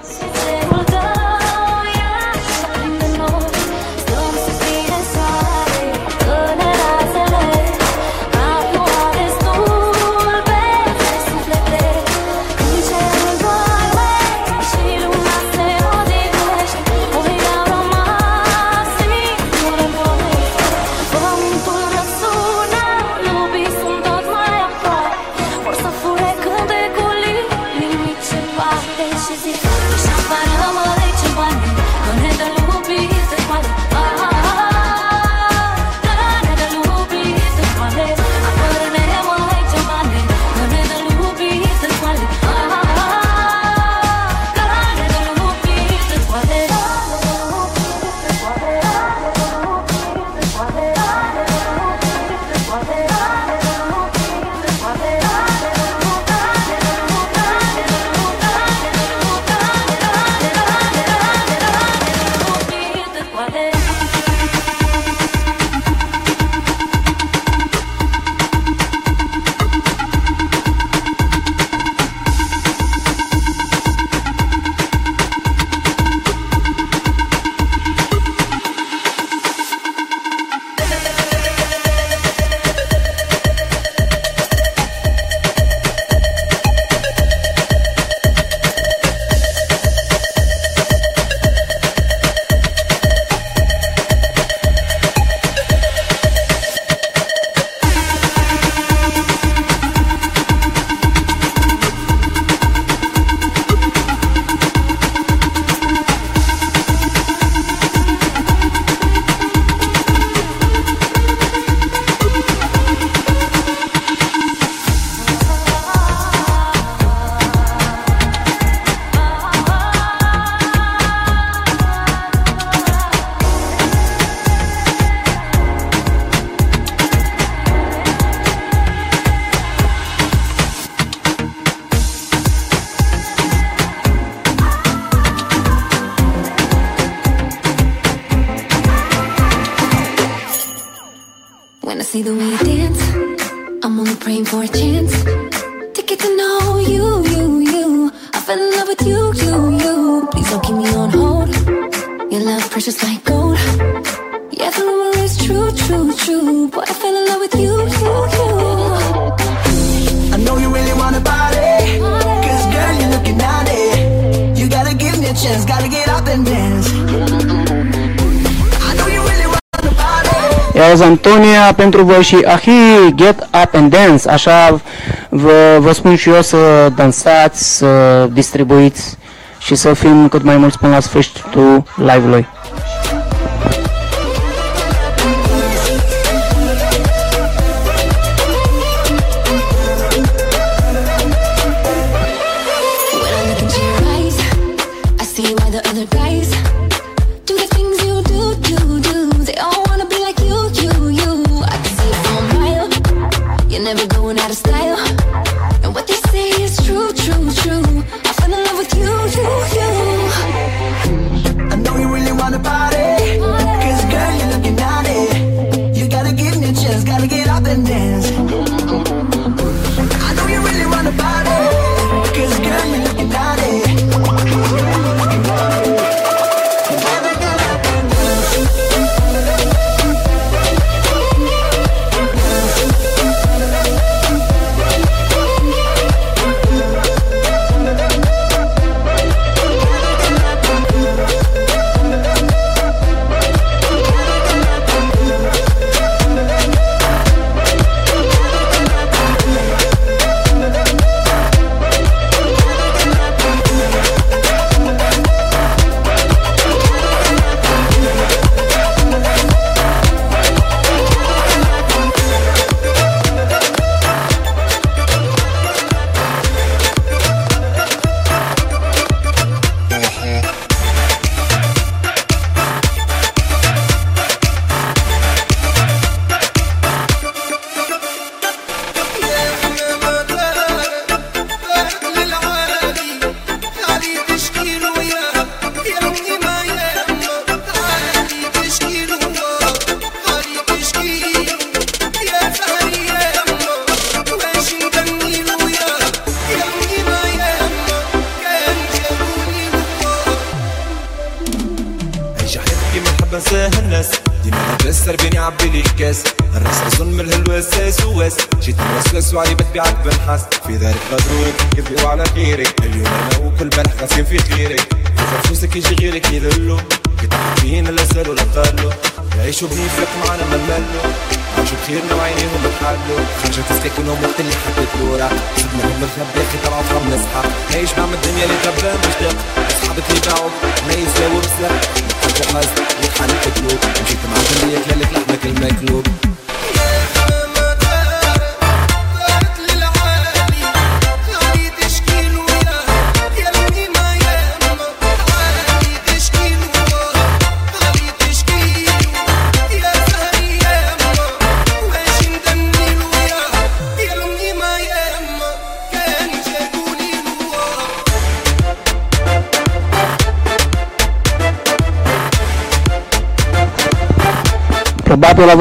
mea 171.60 171.74
pentru 171.74 172.04
voi 172.04 172.24
și 172.24 172.38
ahi, 172.46 173.14
get 173.16 173.50
up 173.64 173.74
and 173.74 173.92
dance, 173.92 174.30
așa 174.30 174.82
vă, 175.30 175.78
vă 175.80 175.92
spun 175.94 176.16
și 176.16 176.30
eu 176.30 176.42
să 176.42 176.92
dansați, 176.96 177.78
să 177.78 178.28
distribuiți 178.32 179.18
și 179.60 179.76
să 179.76 179.94
fim 179.94 180.28
cât 180.28 180.44
mai 180.44 180.58
mulți 180.58 180.78
până 180.78 180.94
la 180.94 181.00
sfârșitul 181.00 181.84
live-ului. 181.96 182.48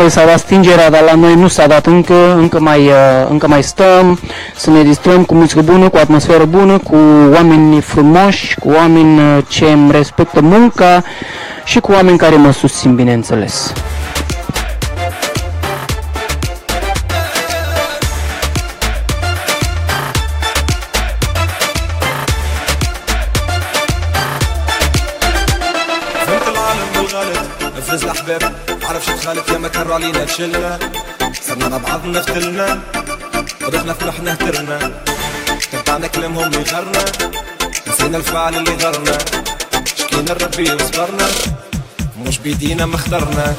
care 0.09 0.21
s-a 0.21 0.33
dat 0.33 0.39
stingerea, 0.39 0.91
dar 0.91 1.03
la 1.03 1.15
noi 1.15 1.35
nu 1.35 1.49
s-a 1.49 1.67
dat 1.67 1.87
încă, 1.87 2.35
încă 2.37 2.61
mai, 2.61 2.87
uh, 2.87 3.27
încă 3.29 3.49
mai 3.49 3.63
stăm, 3.63 4.21
să 4.57 4.71
ne 4.71 4.83
distrăm 4.83 5.25
cu 5.25 5.35
muzică 5.35 5.61
bună, 5.61 5.89
cu 5.89 5.97
atmosferă 5.97 6.45
bună, 6.45 6.79
cu 6.79 6.97
oameni 7.33 7.81
frumoși, 7.81 8.59
cu 8.59 8.69
oameni 8.69 9.19
uh, 9.19 9.39
ce 9.49 9.65
îmi 9.65 9.91
respectă 9.91 10.41
munca 10.41 11.03
și 11.65 11.81
cu 11.81 11.93
oameni 11.93 12.19
care 12.19 12.37
mă 12.37 12.53
susțin, 12.53 12.95
bineînțeles. 12.95 13.73
خالف 29.29 29.49
يا 29.49 29.59
ما 29.59 29.69
كرر 29.69 29.93
علينا 29.93 30.27
فشلنا 30.27 30.79
صرنا 31.47 31.69
مع 31.69 31.77
بعضنا 31.77 32.21
فتلنا 32.23 32.81
ورحنا 33.63 33.93
فرحنا 33.93 34.35
هترنا. 34.35 35.03
تبعنا 35.73 36.07
كلامهم 36.07 36.53
يغرنا. 36.53 37.05
نسينا 37.89 38.17
الفعل 38.17 38.57
اللي 38.57 38.71
غرنا. 38.71 39.19
شكينا 39.99 40.33
لربي 40.33 40.73
وصبرنا. 40.73 41.27
مش 42.19 42.39
بيدينا 42.39 42.87
ما 42.87 42.97
اخترنا. 42.97 43.55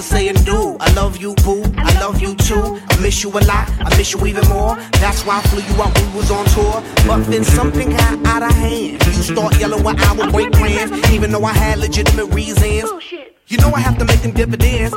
lovers 0.00 0.04
say 0.04 0.28
and 0.28 0.44
do. 0.44 0.76
I 0.80 0.92
love 0.94 1.16
you, 1.18 1.34
boo. 1.44 1.62
I 1.76 1.98
love 2.00 2.20
you 2.20 2.34
too. 2.34 2.78
I 2.88 3.00
miss 3.00 3.22
you 3.22 3.30
a 3.30 3.40
lot. 3.40 3.68
I 3.80 3.96
miss 3.96 4.12
you 4.12 4.26
even 4.26 4.46
more. 4.48 4.76
That's 5.00 5.24
why 5.24 5.38
I 5.38 5.42
flew 5.42 5.62
you 5.62 5.82
out 5.82 5.94
when 5.96 6.10
we 6.12 6.16
was 6.18 6.30
on 6.30 6.44
tour. 6.46 6.82
But 7.06 7.24
then 7.30 7.44
something 7.44 7.90
got 7.90 8.26
out 8.26 8.42
of 8.42 8.52
hand. 8.52 9.04
You 9.06 9.22
start 9.22 9.58
yelling 9.58 9.82
when 9.84 9.98
I 9.98 10.12
would 10.12 10.32
break 10.32 10.52
plans, 10.52 10.90
even 11.10 11.32
though 11.32 11.44
I 11.44 11.52
had 11.52 11.78
legitimate 11.78 12.34
reasons. 12.34 12.90
You 13.46 13.58
know 13.58 13.72
I 13.74 13.80
have 13.80 13.98
to 13.98 14.04
make 14.04 14.22
them 14.22 14.32
dividends. 14.32 14.94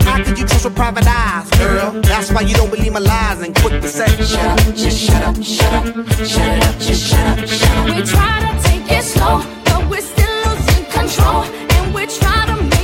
How 0.00 0.24
could 0.24 0.38
you 0.38 0.46
trust 0.46 0.64
with 0.64 0.74
private 0.74 1.06
eyes, 1.06 1.50
girl? 1.50 2.00
That's 2.02 2.32
why 2.32 2.40
you 2.42 2.54
don't 2.54 2.70
believe 2.70 2.92
my 2.92 3.00
lies 3.00 3.42
and 3.42 3.54
quick 3.56 3.82
to 3.82 3.88
say, 3.88 4.08
shut 4.24 4.44
up, 4.44 4.74
just 4.74 4.98
shut 4.98 5.22
up, 5.22 5.36
shut 5.42 5.72
up, 5.74 5.84
shut 6.26 6.64
up, 6.64 6.78
just 6.78 7.02
shut 7.08 7.38
up, 7.38 7.46
shut 7.46 7.76
up. 7.76 7.84
We 7.86 8.02
try 8.02 8.34
to 8.46 8.68
take 8.68 8.90
it 8.90 9.04
slow, 9.04 9.42
but 9.66 9.88
we're 9.90 10.00
still 10.00 10.36
losing 10.46 10.84
control. 10.86 11.44
And 11.74 11.94
we 11.94 12.06
try 12.06 12.46
to 12.46 12.77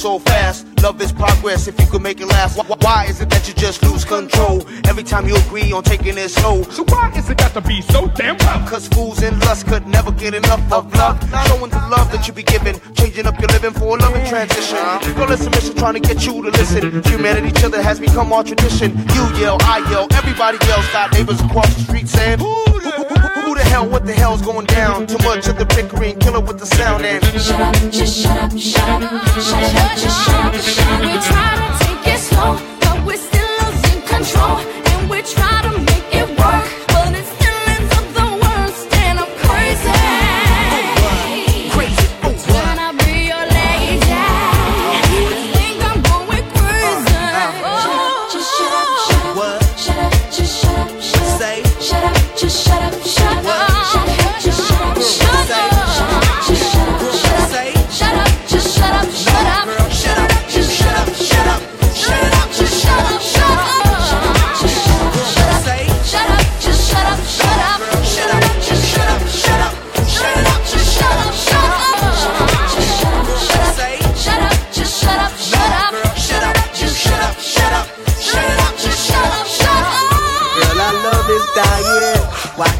so 0.00 0.18
fast? 0.18 0.66
Love 0.82 0.98
is 1.02 1.12
progress 1.12 1.68
if 1.68 1.78
you 1.78 1.86
could 1.86 2.00
make 2.00 2.20
it 2.22 2.26
last. 2.26 2.56
Why, 2.56 2.64
why 2.80 3.04
is 3.04 3.20
it 3.20 3.28
that 3.28 3.46
you 3.46 3.52
just 3.52 3.82
lose 3.82 4.02
control 4.02 4.66
every 4.88 5.02
time 5.02 5.28
you 5.28 5.36
agree 5.36 5.72
on 5.72 5.82
taking 5.82 6.16
it 6.16 6.30
slow? 6.30 6.62
So 6.70 6.84
why 6.84 7.12
is 7.14 7.28
it 7.28 7.36
got 7.36 7.52
to 7.52 7.60
be 7.60 7.82
so 7.82 8.08
damn 8.08 8.38
rough? 8.38 8.68
Cause 8.68 8.88
fools 8.88 9.22
in 9.22 9.38
lust 9.40 9.66
could 9.66 9.86
never 9.86 10.10
get 10.10 10.32
enough 10.32 10.64
of 10.72 10.90
love. 10.94 11.20
Showing 11.48 11.70
the 11.70 11.84
love 11.90 12.10
that 12.12 12.26
you 12.26 12.32
be 12.32 12.42
giving, 12.42 12.80
changing 12.94 13.26
up 13.26 13.38
your 13.38 13.48
living 13.48 13.72
for 13.72 13.98
a 13.98 14.00
loving 14.00 14.26
transition. 14.26 14.78
Girl, 15.16 15.30
it's 15.30 15.44
a 15.44 15.50
mission 15.50 15.74
trying 15.76 15.94
to 15.94 16.00
get 16.00 16.24
you 16.24 16.32
to 16.44 16.50
listen. 16.50 17.02
Humanity, 17.04 17.48
each 17.48 17.62
other 17.62 17.82
has 17.82 18.00
become 18.00 18.32
our 18.32 18.42
tradition. 18.42 18.96
You 18.96 19.24
yell, 19.36 19.58
I 19.60 19.86
yell, 19.90 20.08
everybody 20.12 20.56
yells. 20.66 20.88
Got 20.92 21.12
neighbors 21.12 21.40
across 21.42 21.74
the 21.74 21.82
street 21.82 22.08
saying, 22.08 22.38
who, 22.38 22.69
who, 22.82 23.54
the 23.54 23.62
hell, 23.64 23.88
what 23.88 24.06
the 24.06 24.12
hell's 24.12 24.42
going 24.42 24.66
down? 24.66 25.06
Too 25.06 25.18
much 25.18 25.48
of 25.48 25.58
the 25.58 25.66
bickering, 25.66 26.18
killer 26.18 26.40
with 26.40 26.58
the 26.58 26.66
sound 26.66 27.04
and 27.04 27.22
Shut 27.40 27.60
up, 27.60 27.74
just 27.90 28.22
shut 28.22 28.36
up, 28.36 28.58
shut 28.58 29.02
up, 29.02 29.10
shut 29.40 29.62
up, 29.62 29.98
just 29.98 30.26
shut 30.26 30.44
up, 30.44 30.54
shut 30.54 30.86
up. 30.88 31.00
We 31.02 31.12
try 31.28 31.50
to 31.60 31.84
take 31.84 32.14
it 32.14 32.18
slow, 32.18 32.58
but 32.80 33.06
we're 33.06 33.16
still 33.16 33.48
losing 33.64 34.02
control. 34.02 34.56
And 34.58 35.10
we 35.10 35.22
try 35.22 35.62
to 35.62 35.89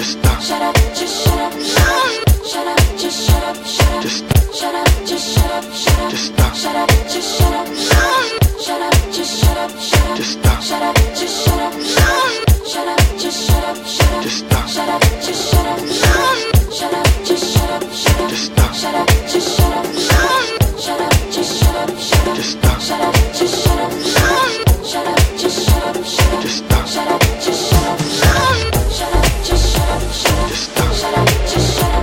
Just 0.00 0.12
stop. 0.12 0.40
Shut 0.40 0.62
up, 0.62 0.74
just 0.96 1.24
shut 1.24 1.38
up, 1.38 1.52
shut 1.60 1.84
up. 1.84 2.42
Shut 2.48 2.66
up, 2.66 2.80
just 2.96 3.20
shut 3.28 3.44
up, 3.44 3.56
shut 3.66 3.92
up. 3.92 4.02
Just 4.02 4.24
Shut 4.56 4.74
up, 4.74 4.88
just 5.04 5.34
shut 5.34 5.50
up, 5.52 5.64
shut 5.76 6.00
up. 6.00 6.10
Just 6.10 6.24
stop. 6.32 6.54
Shut 6.56 6.74
up, 6.74 6.88
just 7.12 7.36
shut 7.36 7.52
up, 7.52 7.66
shut 7.76 8.00
up. 8.00 8.40
Shut 8.64 8.80
up, 8.80 8.94
just 9.12 9.40
shut 9.40 9.58
up, 9.58 9.70
shut 9.76 10.00
up. 10.08 10.16
Just 10.16 10.32
stop. 10.40 10.62
Shut 10.62 10.82
up, 10.82 10.96
just 11.12 11.44
shut 11.44 11.60
up, 11.60 11.72
shut 11.84 12.08
up. 12.08 12.64
Shut 12.64 12.88
up, 12.88 13.00
just 13.20 13.44
shut 13.44 13.64
up, 13.68 13.76
shut 13.84 14.12
up. 14.16 14.22
Just 14.24 14.38
stop. 14.40 14.68
Shut 14.72 14.88
up, 14.88 15.02
just 15.20 15.50
shut 15.52 15.66
up, 15.68 15.78
shut 15.84 16.16
up. 16.16 16.72
Shut 16.72 16.94
up, 16.94 17.06
just 17.28 17.44
shut 17.52 17.70
up, 17.70 17.84
shut 17.92 18.20
up. 18.20 18.30
Just 18.30 18.46
stop. 18.48 18.72
Shut 18.72 18.94
up, 18.94 19.08
just 19.28 19.48
shut 19.52 19.72
up, 19.76 19.84
shut 20.00 20.16
up. 20.16 20.80
Shut 20.80 21.00
up, 21.00 21.12
just 21.28 21.52
shut 21.60 21.76
up, 21.76 21.90
shut 22.00 22.24
up. 22.24 22.36
Just 22.40 22.52
stop. 22.56 22.80
Shut 22.80 23.00
up, 23.04 23.14
just 23.36 23.64
shut 23.64 23.78
up, 23.78 23.92
shut 24.00 24.32
up. 24.32 24.80
Shut 24.80 25.06
up, 25.06 25.20
just 25.36 25.60
shut 25.68 25.84
up, 25.84 26.04
shut 26.08 26.32
up. 26.32 26.40
Just 26.40 26.56
stop. 26.64 26.86
Shut 26.88 27.08
up, 27.08 27.29
just 30.22 30.64
stop. 30.64 30.90
Just 31.48 31.76
stop. 31.76 32.00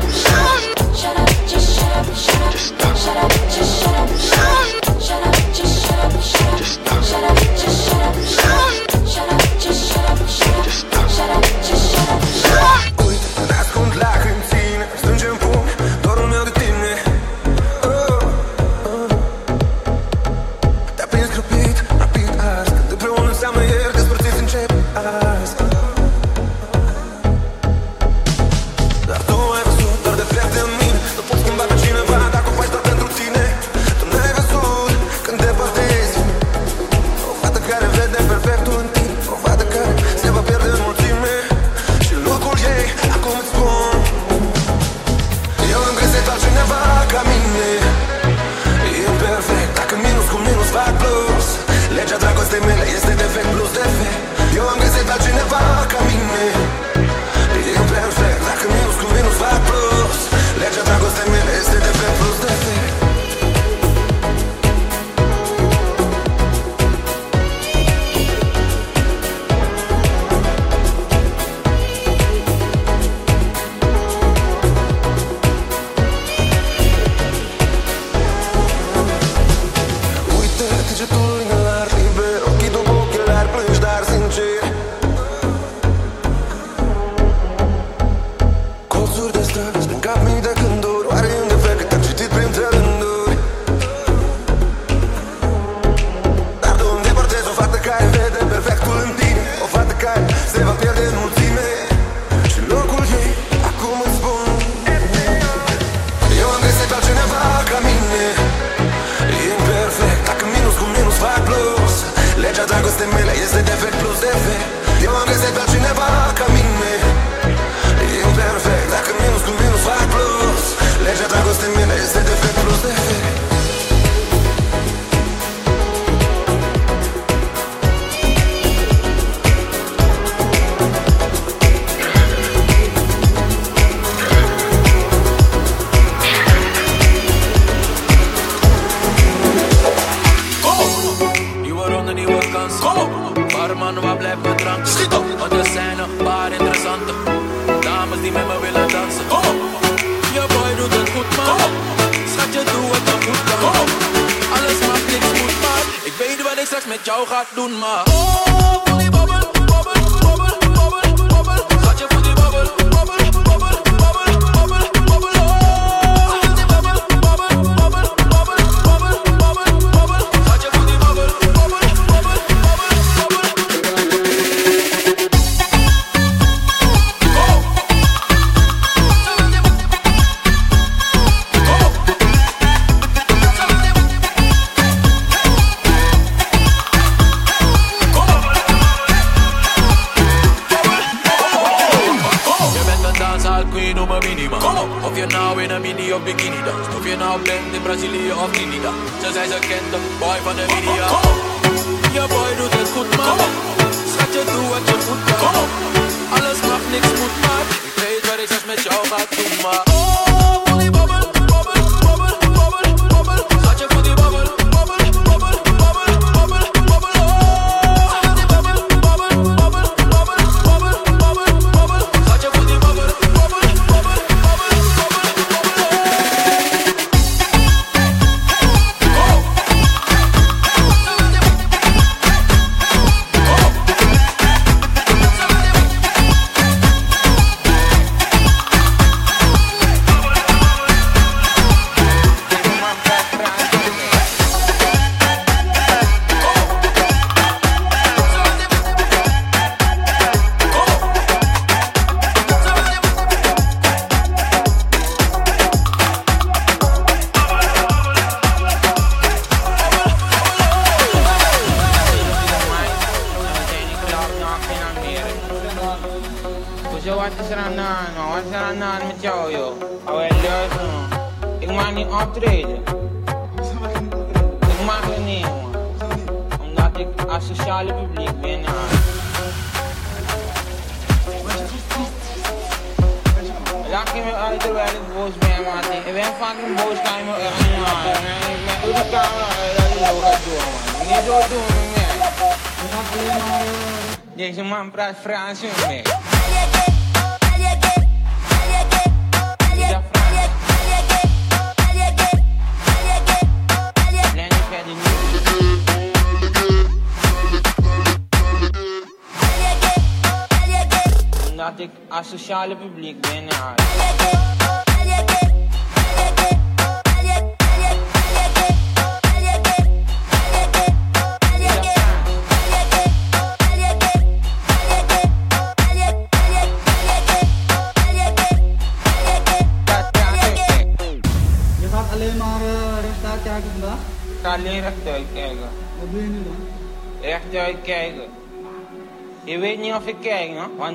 शाल 312.47 312.73
भी 312.81 312.89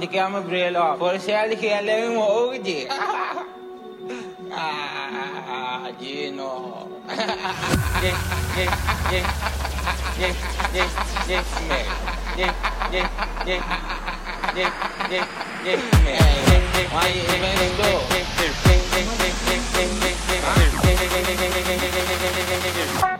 de 0.02 0.08
camerabrela, 0.08 0.94
ó. 0.94 0.96
Forcele 0.98 1.54
que 1.56 1.68
ela 1.68 1.90
é 1.90 2.08
um 2.08 2.18
old. 2.18 2.88
ah, 4.52 5.88
de 5.96 6.30
novo. 6.32 6.88
yes, 8.02 8.16
yes, 8.56 8.70
yes, 9.12 9.26
yes, 10.18 10.36
yes, 10.74 10.90
yes, 11.28 11.46
man. 11.68 11.86
Yes, 12.36 12.52
yes, 12.90 13.08
yes, 13.46 13.62
yes, 14.56 14.72
yes, 15.08 15.26
yes, 15.64 15.80
man. 16.02 16.18
Why 16.92 17.08
you 17.08 17.22
even 17.22 17.70
go? 17.76 17.90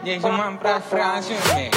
Deixa 0.03 0.27
uma 0.27 0.53
pra 0.57 0.81
França, 0.81 1.31
man. 1.55 1.72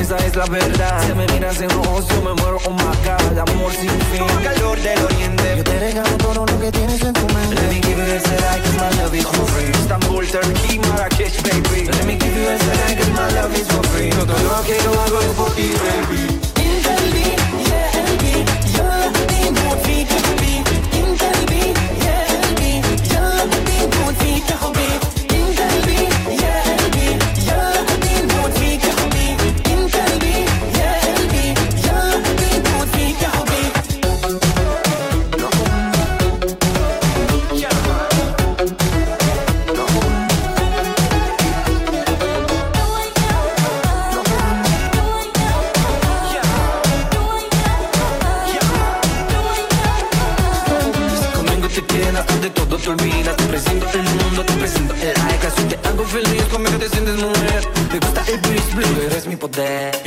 esa 0.00 0.16
es 0.18 0.36
la 0.36 0.46
verdad. 0.46 1.06
Se 1.06 1.14
me 1.14 1.26
miras 1.26 1.60
en 1.60 1.70
ocio, 1.72 2.22
me 2.22 2.32
muero, 2.34 2.58
oh 2.66 2.70
my 2.70 2.96
god, 3.04 3.38
amor 3.38 3.72
sin 3.72 3.90
fin. 4.10 4.26
Con 4.26 4.42
calor 4.42 4.78
del 4.80 5.04
oriente, 5.04 5.54
yo 5.56 5.64
te 5.64 5.78
regalo 5.78 6.16
todo 6.18 6.46
lo 6.46 6.60
que 6.60 6.70
tienes 6.70 7.02
en 7.02 7.12
tu 7.12 7.26
mente. 7.34 7.54
Let 7.54 7.68
me 7.68 7.80
give 7.80 7.98
you 7.98 8.04
this 8.04 8.24
right, 8.28 8.62
cause 8.62 8.76
my 8.76 9.02
love 9.02 9.14
is 9.14 9.26
for 9.26 9.46
free. 9.46 9.70
Istanbul, 9.70 10.26
Turkey, 10.26 10.78
Marrakech, 10.78 11.42
baby. 11.42 11.86
Let 11.86 12.04
me 12.06 12.16
give 12.16 12.36
you 12.36 12.46
this 12.46 12.62
right, 12.66 12.98
cause 12.98 13.10
my 13.10 13.28
love 13.34 13.54
is 13.56 13.68
for 13.68 13.82
free. 13.88 14.10
Todo 14.10 14.34
lo 14.38 14.62
que 14.64 14.78
yo 14.82 14.92
hago 15.00 15.20
es 15.20 15.34
por 15.36 15.50
ti, 15.54 15.72
baby. 15.72 16.51
there. 59.52 60.01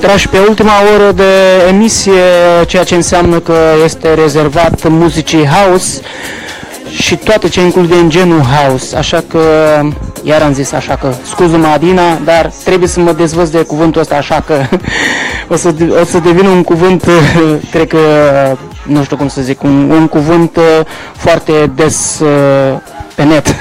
Am 0.00 0.06
intrat 0.06 0.20
și 0.20 0.28
pe 0.28 0.48
ultima 0.48 0.72
oră 0.94 1.12
de 1.12 1.32
emisie, 1.68 2.22
ceea 2.66 2.84
ce 2.84 2.94
înseamnă 2.94 3.38
că 3.38 3.54
este 3.84 4.14
rezervat 4.14 4.88
muzicii 4.88 5.46
house 5.46 6.00
și 6.90 7.16
toate 7.16 7.48
ce 7.48 7.60
include 7.60 7.94
în 7.94 8.10
genul 8.10 8.40
house. 8.40 8.96
Așa 8.96 9.24
că, 9.28 9.40
iar 10.22 10.42
am 10.42 10.52
zis 10.52 10.72
așa 10.72 10.96
că, 10.96 11.12
scuză-mă 11.24 11.66
Adina, 11.66 12.18
dar 12.24 12.52
trebuie 12.64 12.88
să 12.88 13.00
mă 13.00 13.12
dezvăț 13.12 13.48
de 13.48 13.58
cuvântul 13.62 14.00
ăsta, 14.00 14.14
așa 14.14 14.44
că 14.46 14.54
o 15.52 15.56
să, 15.56 15.74
o 16.00 16.04
să 16.04 16.18
devină 16.18 16.48
un 16.48 16.62
cuvânt, 16.62 17.04
cred 17.72 17.86
că, 17.86 17.98
nu 18.86 19.04
știu 19.04 19.16
cum 19.16 19.28
să 19.28 19.40
zic, 19.40 19.62
un, 19.62 19.90
un 19.90 20.06
cuvânt 20.06 20.56
uh, 20.56 20.86
foarte 21.16 21.72
des 21.74 22.20
uh, 22.20 22.78
pe 23.14 23.22
net. 23.22 23.56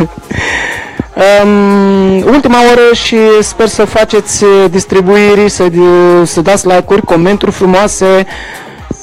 Um, 1.20 2.24
ultima 2.26 2.58
oră 2.72 2.94
și 2.94 3.18
sper 3.42 3.68
să 3.68 3.86
faceți 3.86 4.44
uh, 4.44 4.50
distribuiri, 4.70 5.50
să, 5.50 5.64
uh, 5.64 6.22
să 6.28 6.42
dați 6.42 6.68
like-uri, 6.68 7.02
comentarii 7.02 7.54
frumoase 7.54 8.26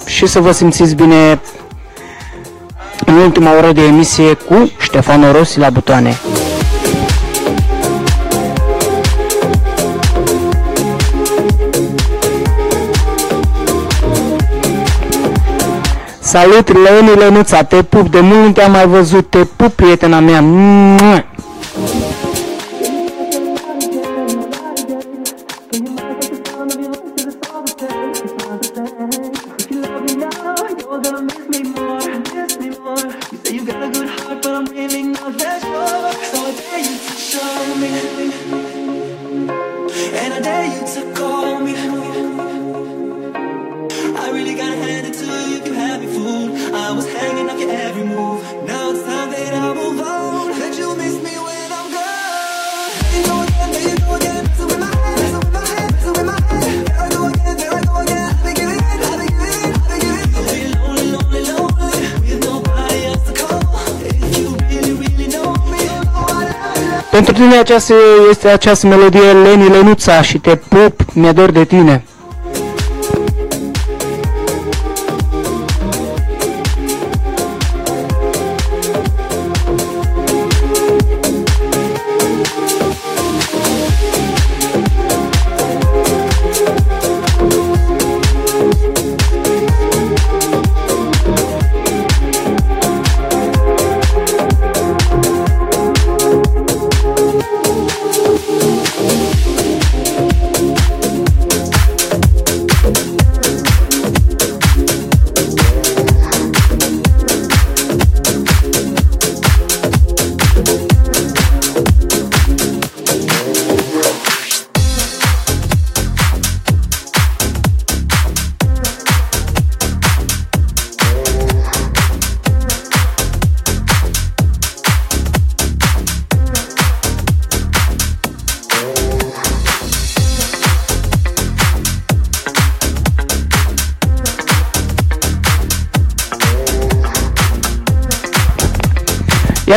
și 0.07 0.27
să 0.27 0.41
vă 0.41 0.53
simțiți 0.53 0.95
bine 0.95 1.41
în 3.07 3.15
ultima 3.15 3.57
oră 3.57 3.73
de 3.73 3.83
emisie 3.83 4.35
cu 4.35 4.71
Ștefano 4.79 5.33
Rossi 5.33 5.59
la 5.59 5.71
butoane. 5.71 6.17
Salut 16.21 16.73
Leni 16.73 17.17
Lenuța, 17.19 17.63
te 17.63 17.83
pup, 17.83 18.09
de 18.09 18.21
mult 18.21 18.45
nu 18.45 18.53
te-am 18.53 18.71
mai 18.71 18.87
văzut, 18.87 19.31
te 19.31 19.39
pup 19.39 19.73
prietena 19.73 20.21
mea. 20.21 20.41
Mua! 20.41 21.25
Pentru 67.37 67.55
tine 67.55 67.63
aceasta 67.63 67.95
este 68.31 68.49
această 68.49 68.87
melodie 68.87 69.33
Leni 69.33 69.69
Lenuța 69.69 70.23
și 70.23 70.39
te 70.39 70.57
pup, 70.57 71.01
mi-e 71.13 71.33
dor 71.33 71.51
de 71.51 71.65
tine. 71.65 72.05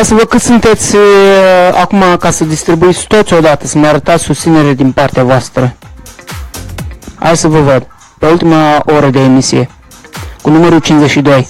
Ia 0.00 0.06
să 0.06 0.14
văd 0.14 0.24
cât 0.24 0.40
sunteți 0.40 0.96
uh, 0.96 1.02
acum 1.80 2.02
ca 2.18 2.30
să 2.30 2.44
distribuiți 2.44 3.06
toți 3.06 3.32
odată, 3.32 3.66
să-mi 3.66 3.86
arătați 3.86 4.24
susținere 4.24 4.72
din 4.72 4.92
partea 4.92 5.24
voastră. 5.24 5.76
Hai 7.18 7.36
să 7.36 7.48
vă 7.48 7.60
văd. 7.60 7.86
Pe 8.18 8.26
ultima 8.26 8.82
oră 8.96 9.10
de 9.10 9.20
emisie. 9.20 9.70
Cu 10.42 10.50
numărul 10.50 10.78
52. 10.78 11.48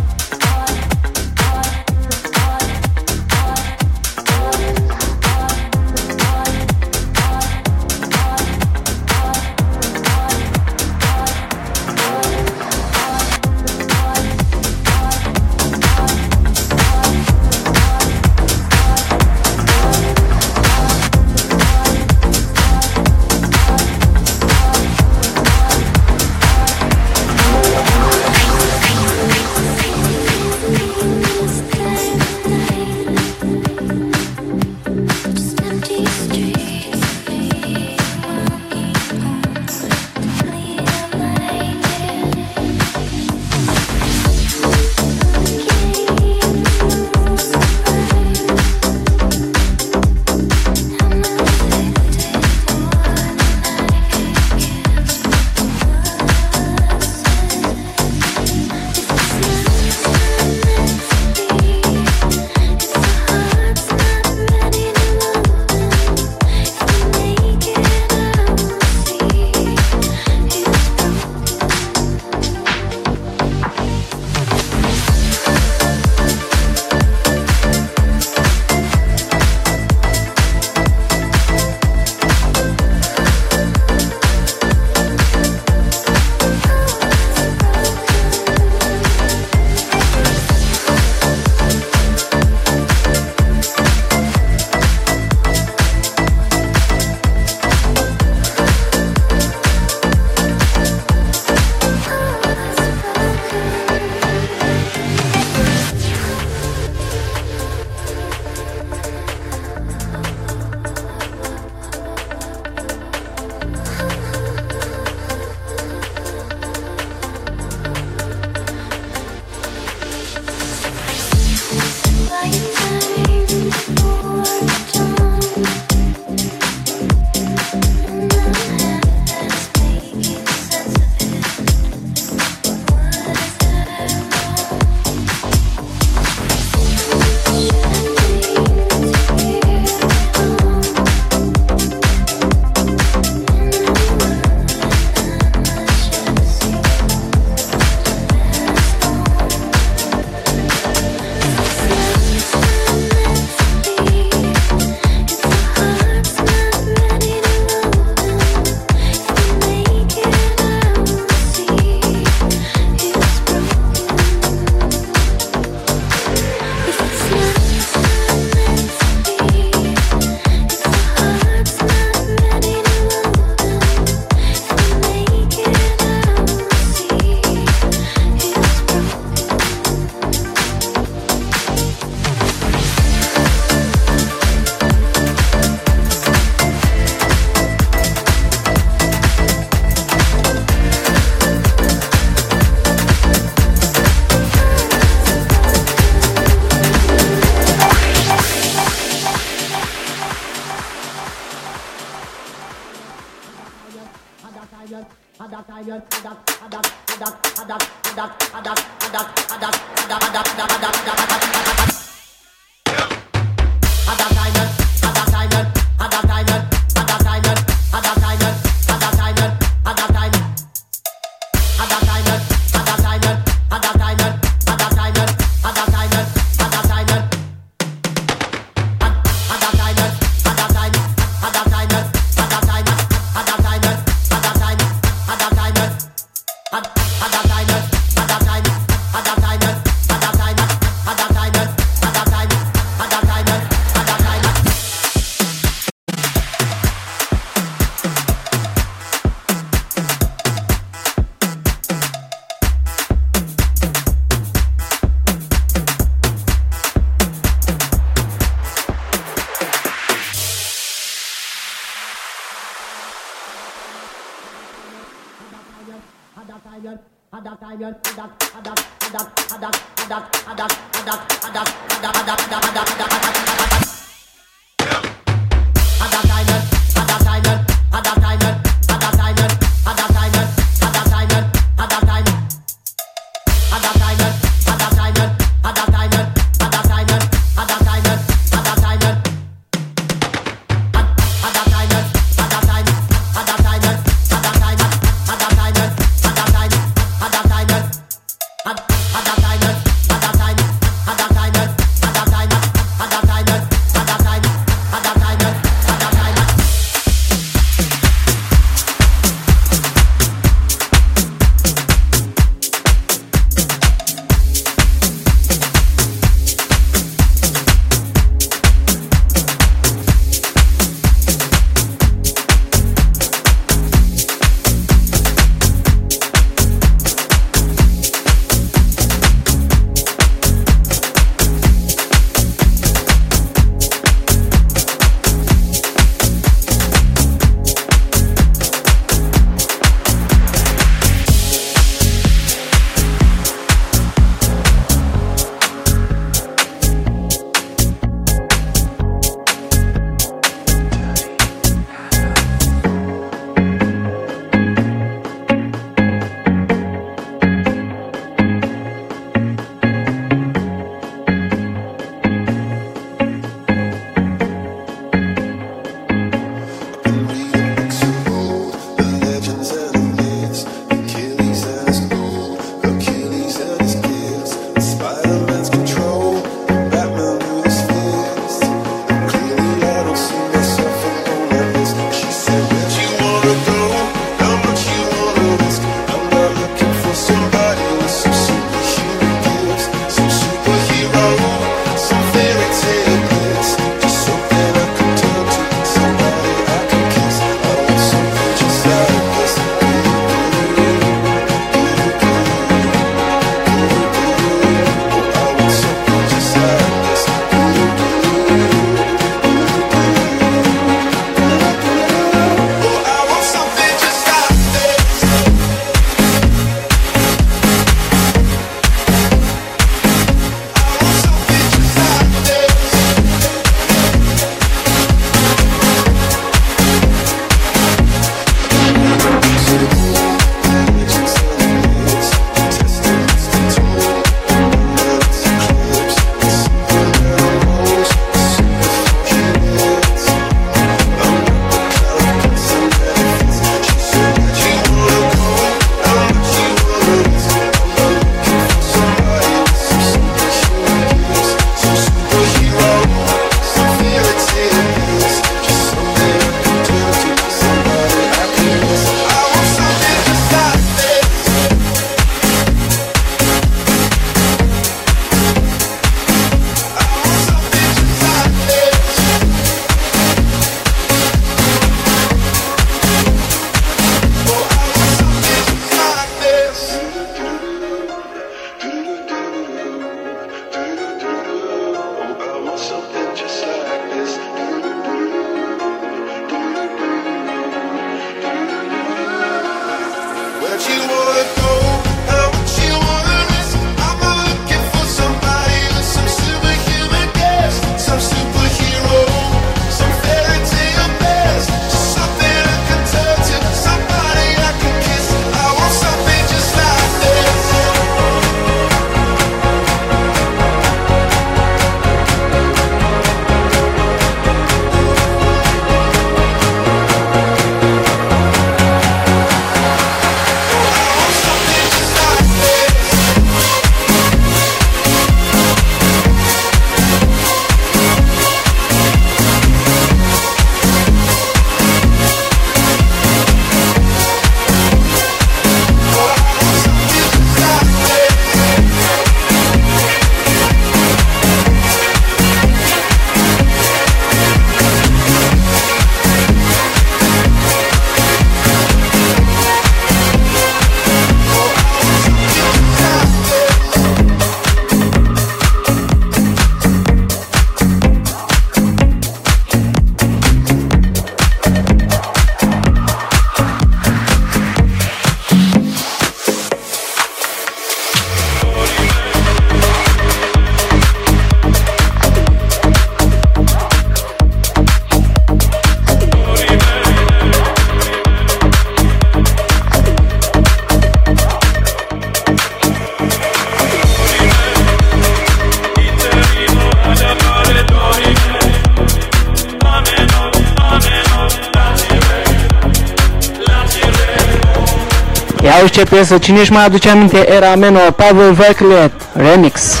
Piesă, 596.14 596.38
cine 596.38 596.60
își 596.60 596.72
mai 596.72 596.84
aduce 596.84 597.08
aminte, 597.08 597.52
era 597.54 597.74
Meno, 597.74 597.98
Pavel 598.16 598.52
Veclet, 598.52 599.12
remix. 599.32 600.00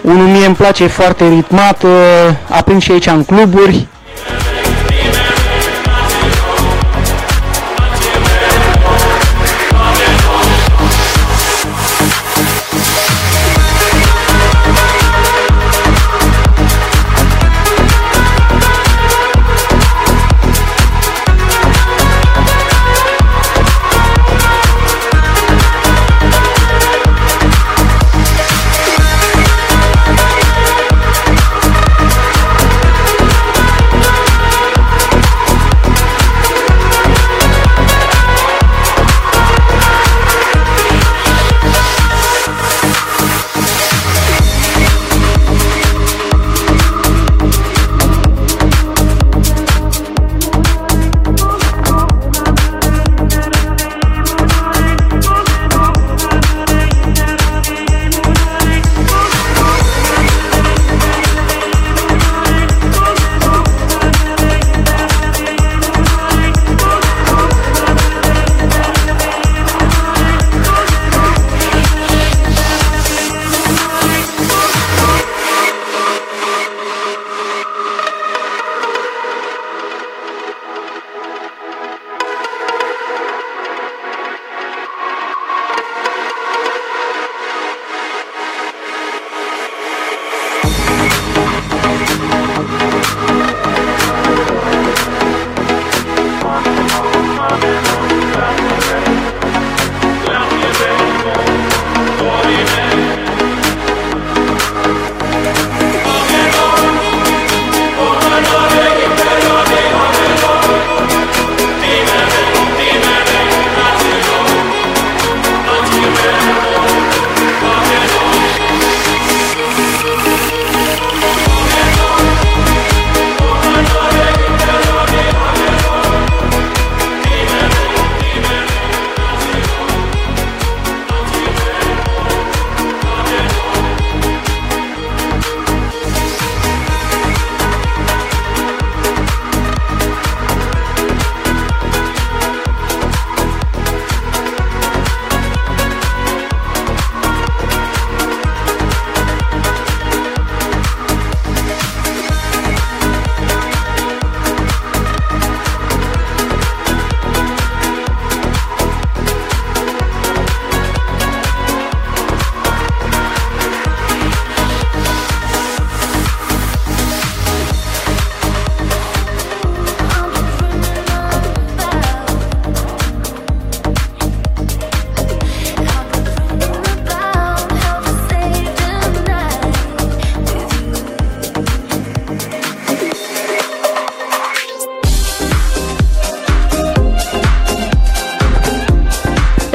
Unul 0.00 0.26
mie 0.26 0.46
îmi 0.46 0.54
place, 0.54 0.84
e 0.84 0.86
foarte 0.86 1.28
ritmat, 1.28 1.82
uh, 1.82 1.90
aprind 2.48 2.82
și 2.82 2.92
aici 2.92 3.06
în 3.06 3.24
cluburi. 3.24 3.86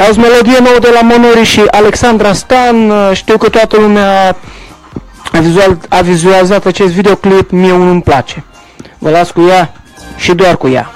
Auzi 0.08 0.20
melodie 0.20 0.60
nouă 0.60 0.80
de 0.80 0.90
la 0.94 1.02
Monori 1.02 1.44
și 1.44 1.62
Alexandra 1.72 2.34
Stan. 2.34 2.94
Știu 3.14 3.38
că 3.38 3.50
toată 3.50 3.78
lumea 3.78 4.36
a, 5.32 5.40
vizual, 5.40 5.78
a 5.90 6.02
vizualizat 6.02 6.66
acest 6.66 6.94
videoclip, 6.94 7.52
mie 7.52 7.72
unul 7.72 7.90
îmi 7.90 8.02
place. 8.02 8.44
Vă 8.98 9.10
las 9.10 9.32
cu 9.32 9.42
ea 9.50 9.72
și 10.18 10.34
doar 10.34 10.58
cu 10.58 10.68
ea. 10.68 10.92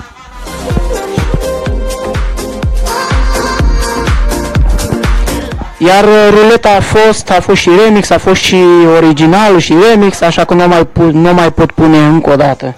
Iar 5.77 6.03
uh, 6.03 6.27
ruleta 6.29 6.69
a 6.77 6.81
fost, 6.81 7.29
a 7.29 7.41
fost 7.41 7.61
și 7.61 7.69
remix, 7.85 8.09
a 8.09 8.17
fost 8.17 8.41
și 8.41 8.57
original 8.95 9.59
și 9.59 9.75
remix, 9.89 10.21
așa 10.21 10.45
că 10.45 10.53
nu 10.53 10.67
mai, 10.67 10.85
pu- 10.85 11.11
nu 11.11 11.33
mai 11.33 11.51
pot 11.51 11.71
pune 11.71 11.97
încă 11.97 12.31
o 12.31 12.35
dată. 12.35 12.75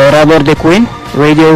grabador 0.00 0.44
de 0.44 0.54
Queen, 0.56 0.88
Radio 1.16 1.54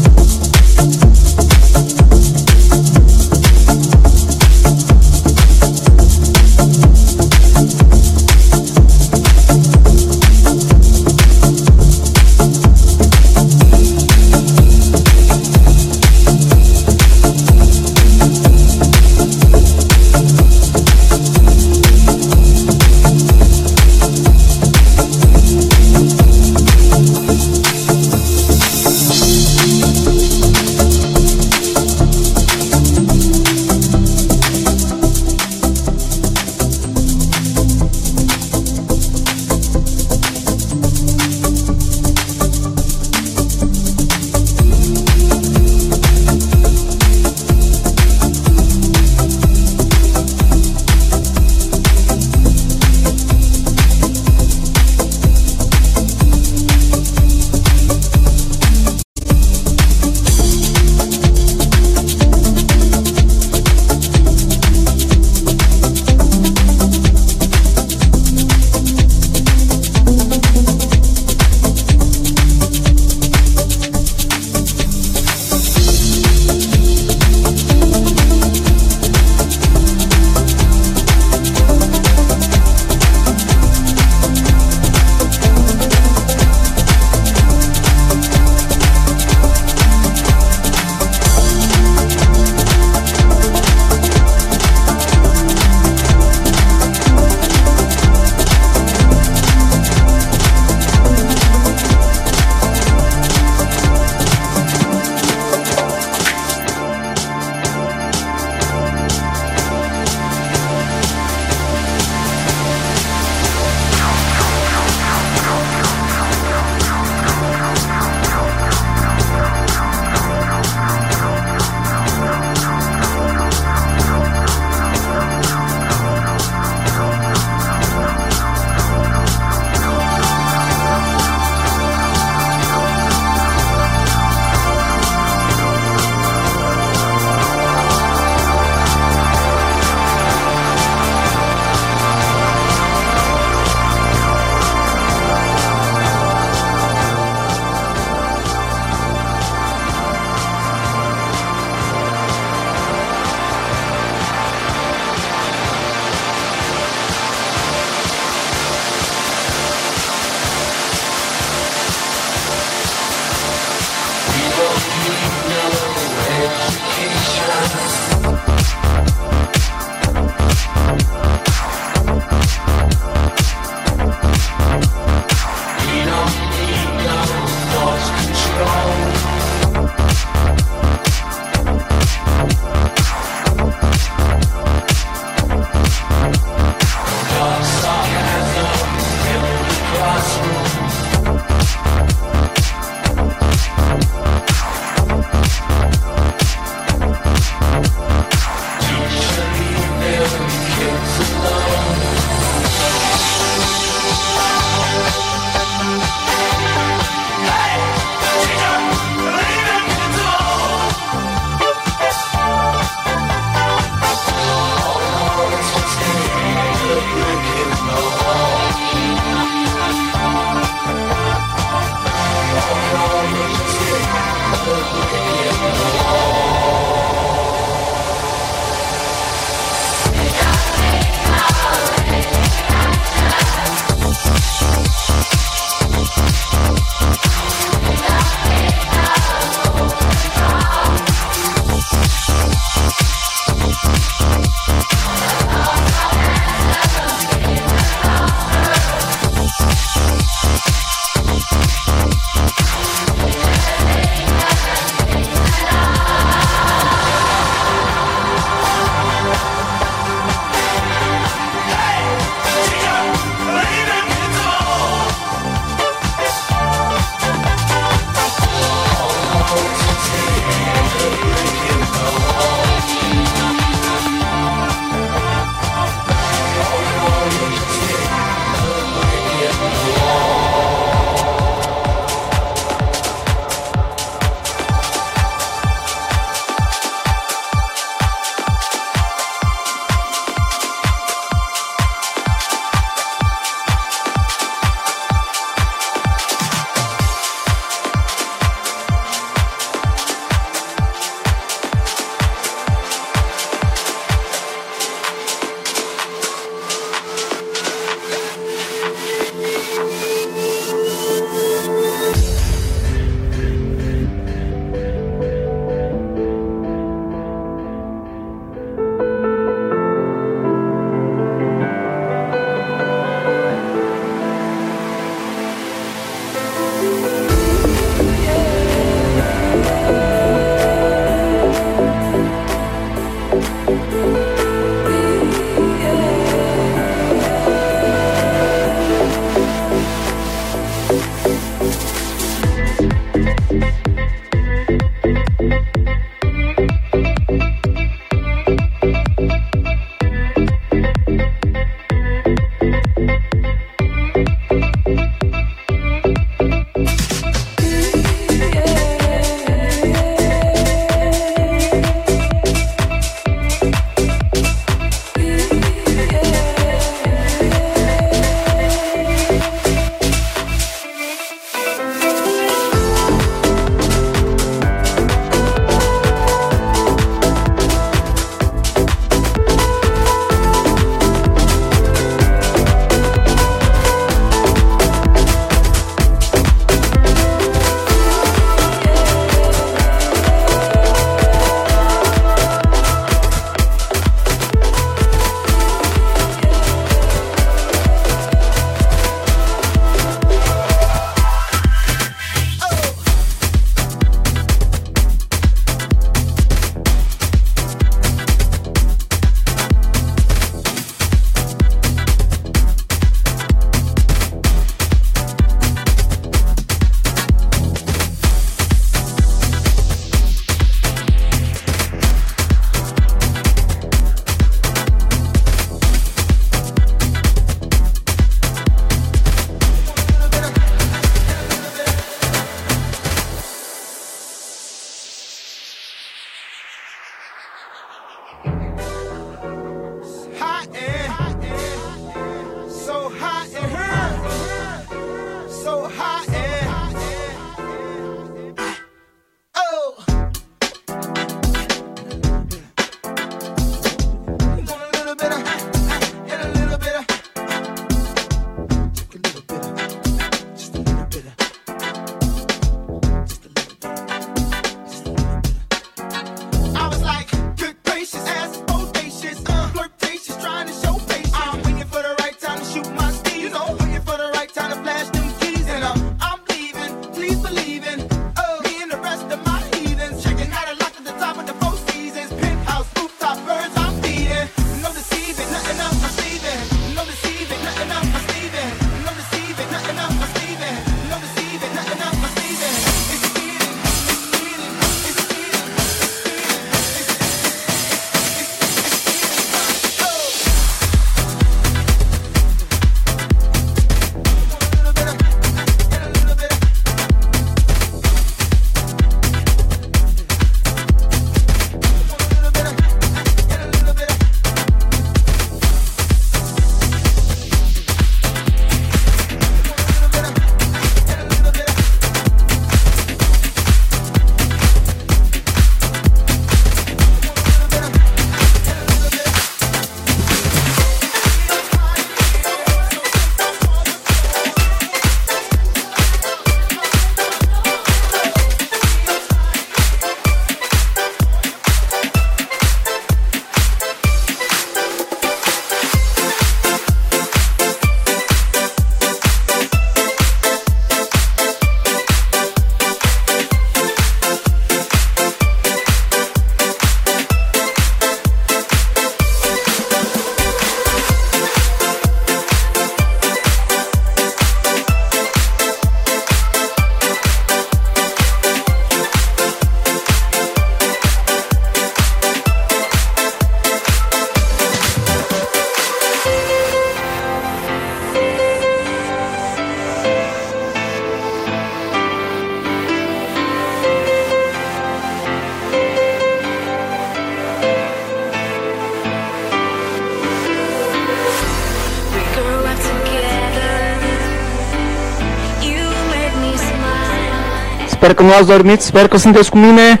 Sper 598.06 598.18
că 598.18 598.22
nu 598.22 598.32
ați 598.32 598.46
dormit, 598.46 598.80
sper 598.80 599.08
că 599.08 599.16
sunteți 599.16 599.50
cu 599.50 599.58
mine. 599.58 600.00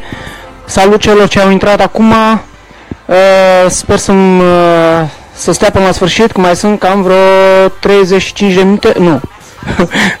Salut 0.64 1.00
celor 1.00 1.28
ce 1.28 1.40
au 1.40 1.50
intrat 1.50 1.80
acum. 1.80 2.12
Uh, 3.06 3.16
sper 3.68 3.96
să 3.96 4.12
uh, 4.12 5.08
să 5.32 5.52
stea 5.52 5.70
până 5.70 5.84
la 5.84 5.92
sfârșit, 5.92 6.32
că 6.32 6.40
mai 6.40 6.56
sunt 6.56 6.78
cam 6.78 7.02
vreo 7.02 7.16
35 7.80 8.52
de 8.52 8.62
minute, 8.62 8.92
nu, 8.98 9.20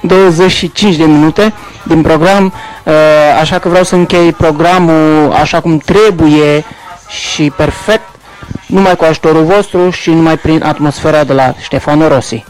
25 0.00 0.96
de 0.96 1.04
minute 1.04 1.52
din 1.82 2.02
program, 2.02 2.52
uh, 2.84 2.92
așa 3.40 3.58
că 3.58 3.68
vreau 3.68 3.84
să 3.84 3.94
închei 3.94 4.32
programul 4.32 5.32
așa 5.32 5.60
cum 5.60 5.78
trebuie 5.78 6.64
și 7.08 7.52
perfect, 7.56 8.08
numai 8.66 8.96
cu 8.96 9.04
ajutorul 9.04 9.44
vostru 9.44 9.90
și 9.90 10.10
numai 10.10 10.36
prin 10.36 10.62
atmosfera 10.62 11.24
de 11.24 11.32
la 11.32 11.54
Ștefano 11.60 12.08
Rossi. 12.08 12.44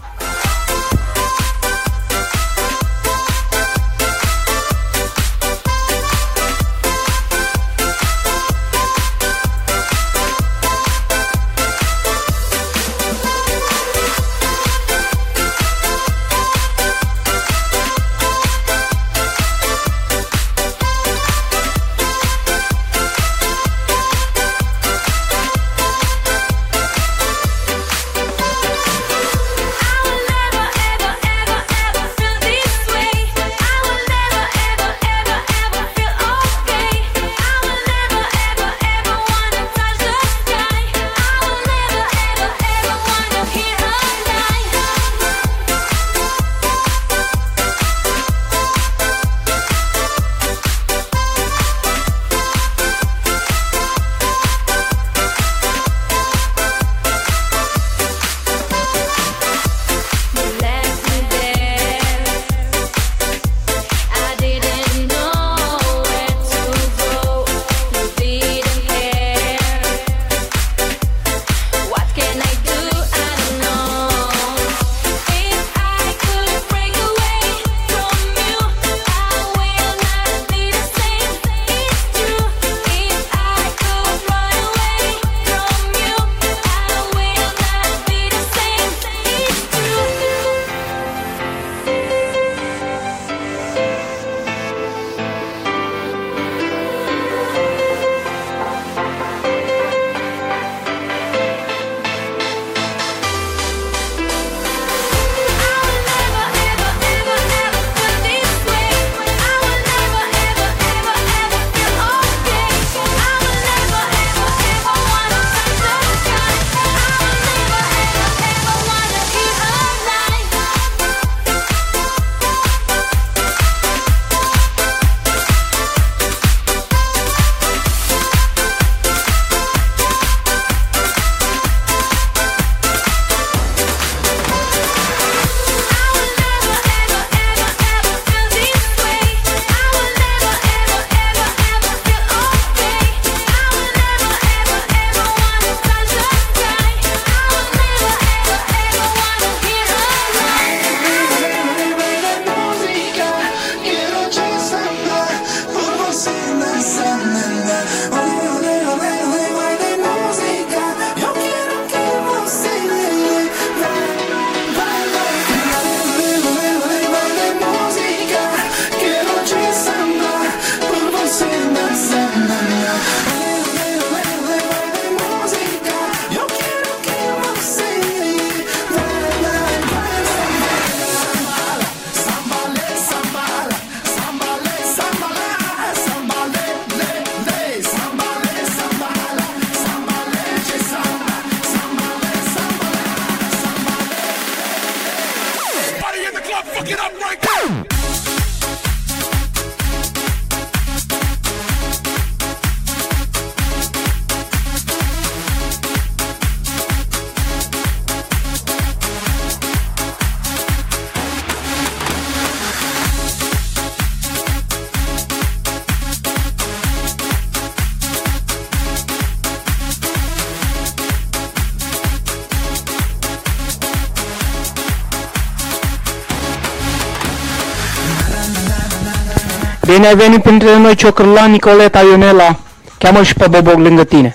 Bine 230.06 230.18
ai 230.18 230.28
venit 230.28 230.42
printre 230.42 230.78
noi, 230.78 230.94
Ciocârlan 230.94 231.50
Nicoleta 231.50 232.00
Ionela. 232.00 232.58
Cheamă 232.98 233.22
și 233.22 233.34
pe 233.34 233.46
Boboc 233.48 233.78
lângă 233.78 234.04
tine. 234.04 234.34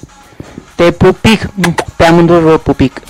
Te 0.76 0.92
pupic, 0.92 1.50
pe 1.96 2.04
amândoi 2.04 2.42
vă 2.42 2.58
pupic. 2.58 3.01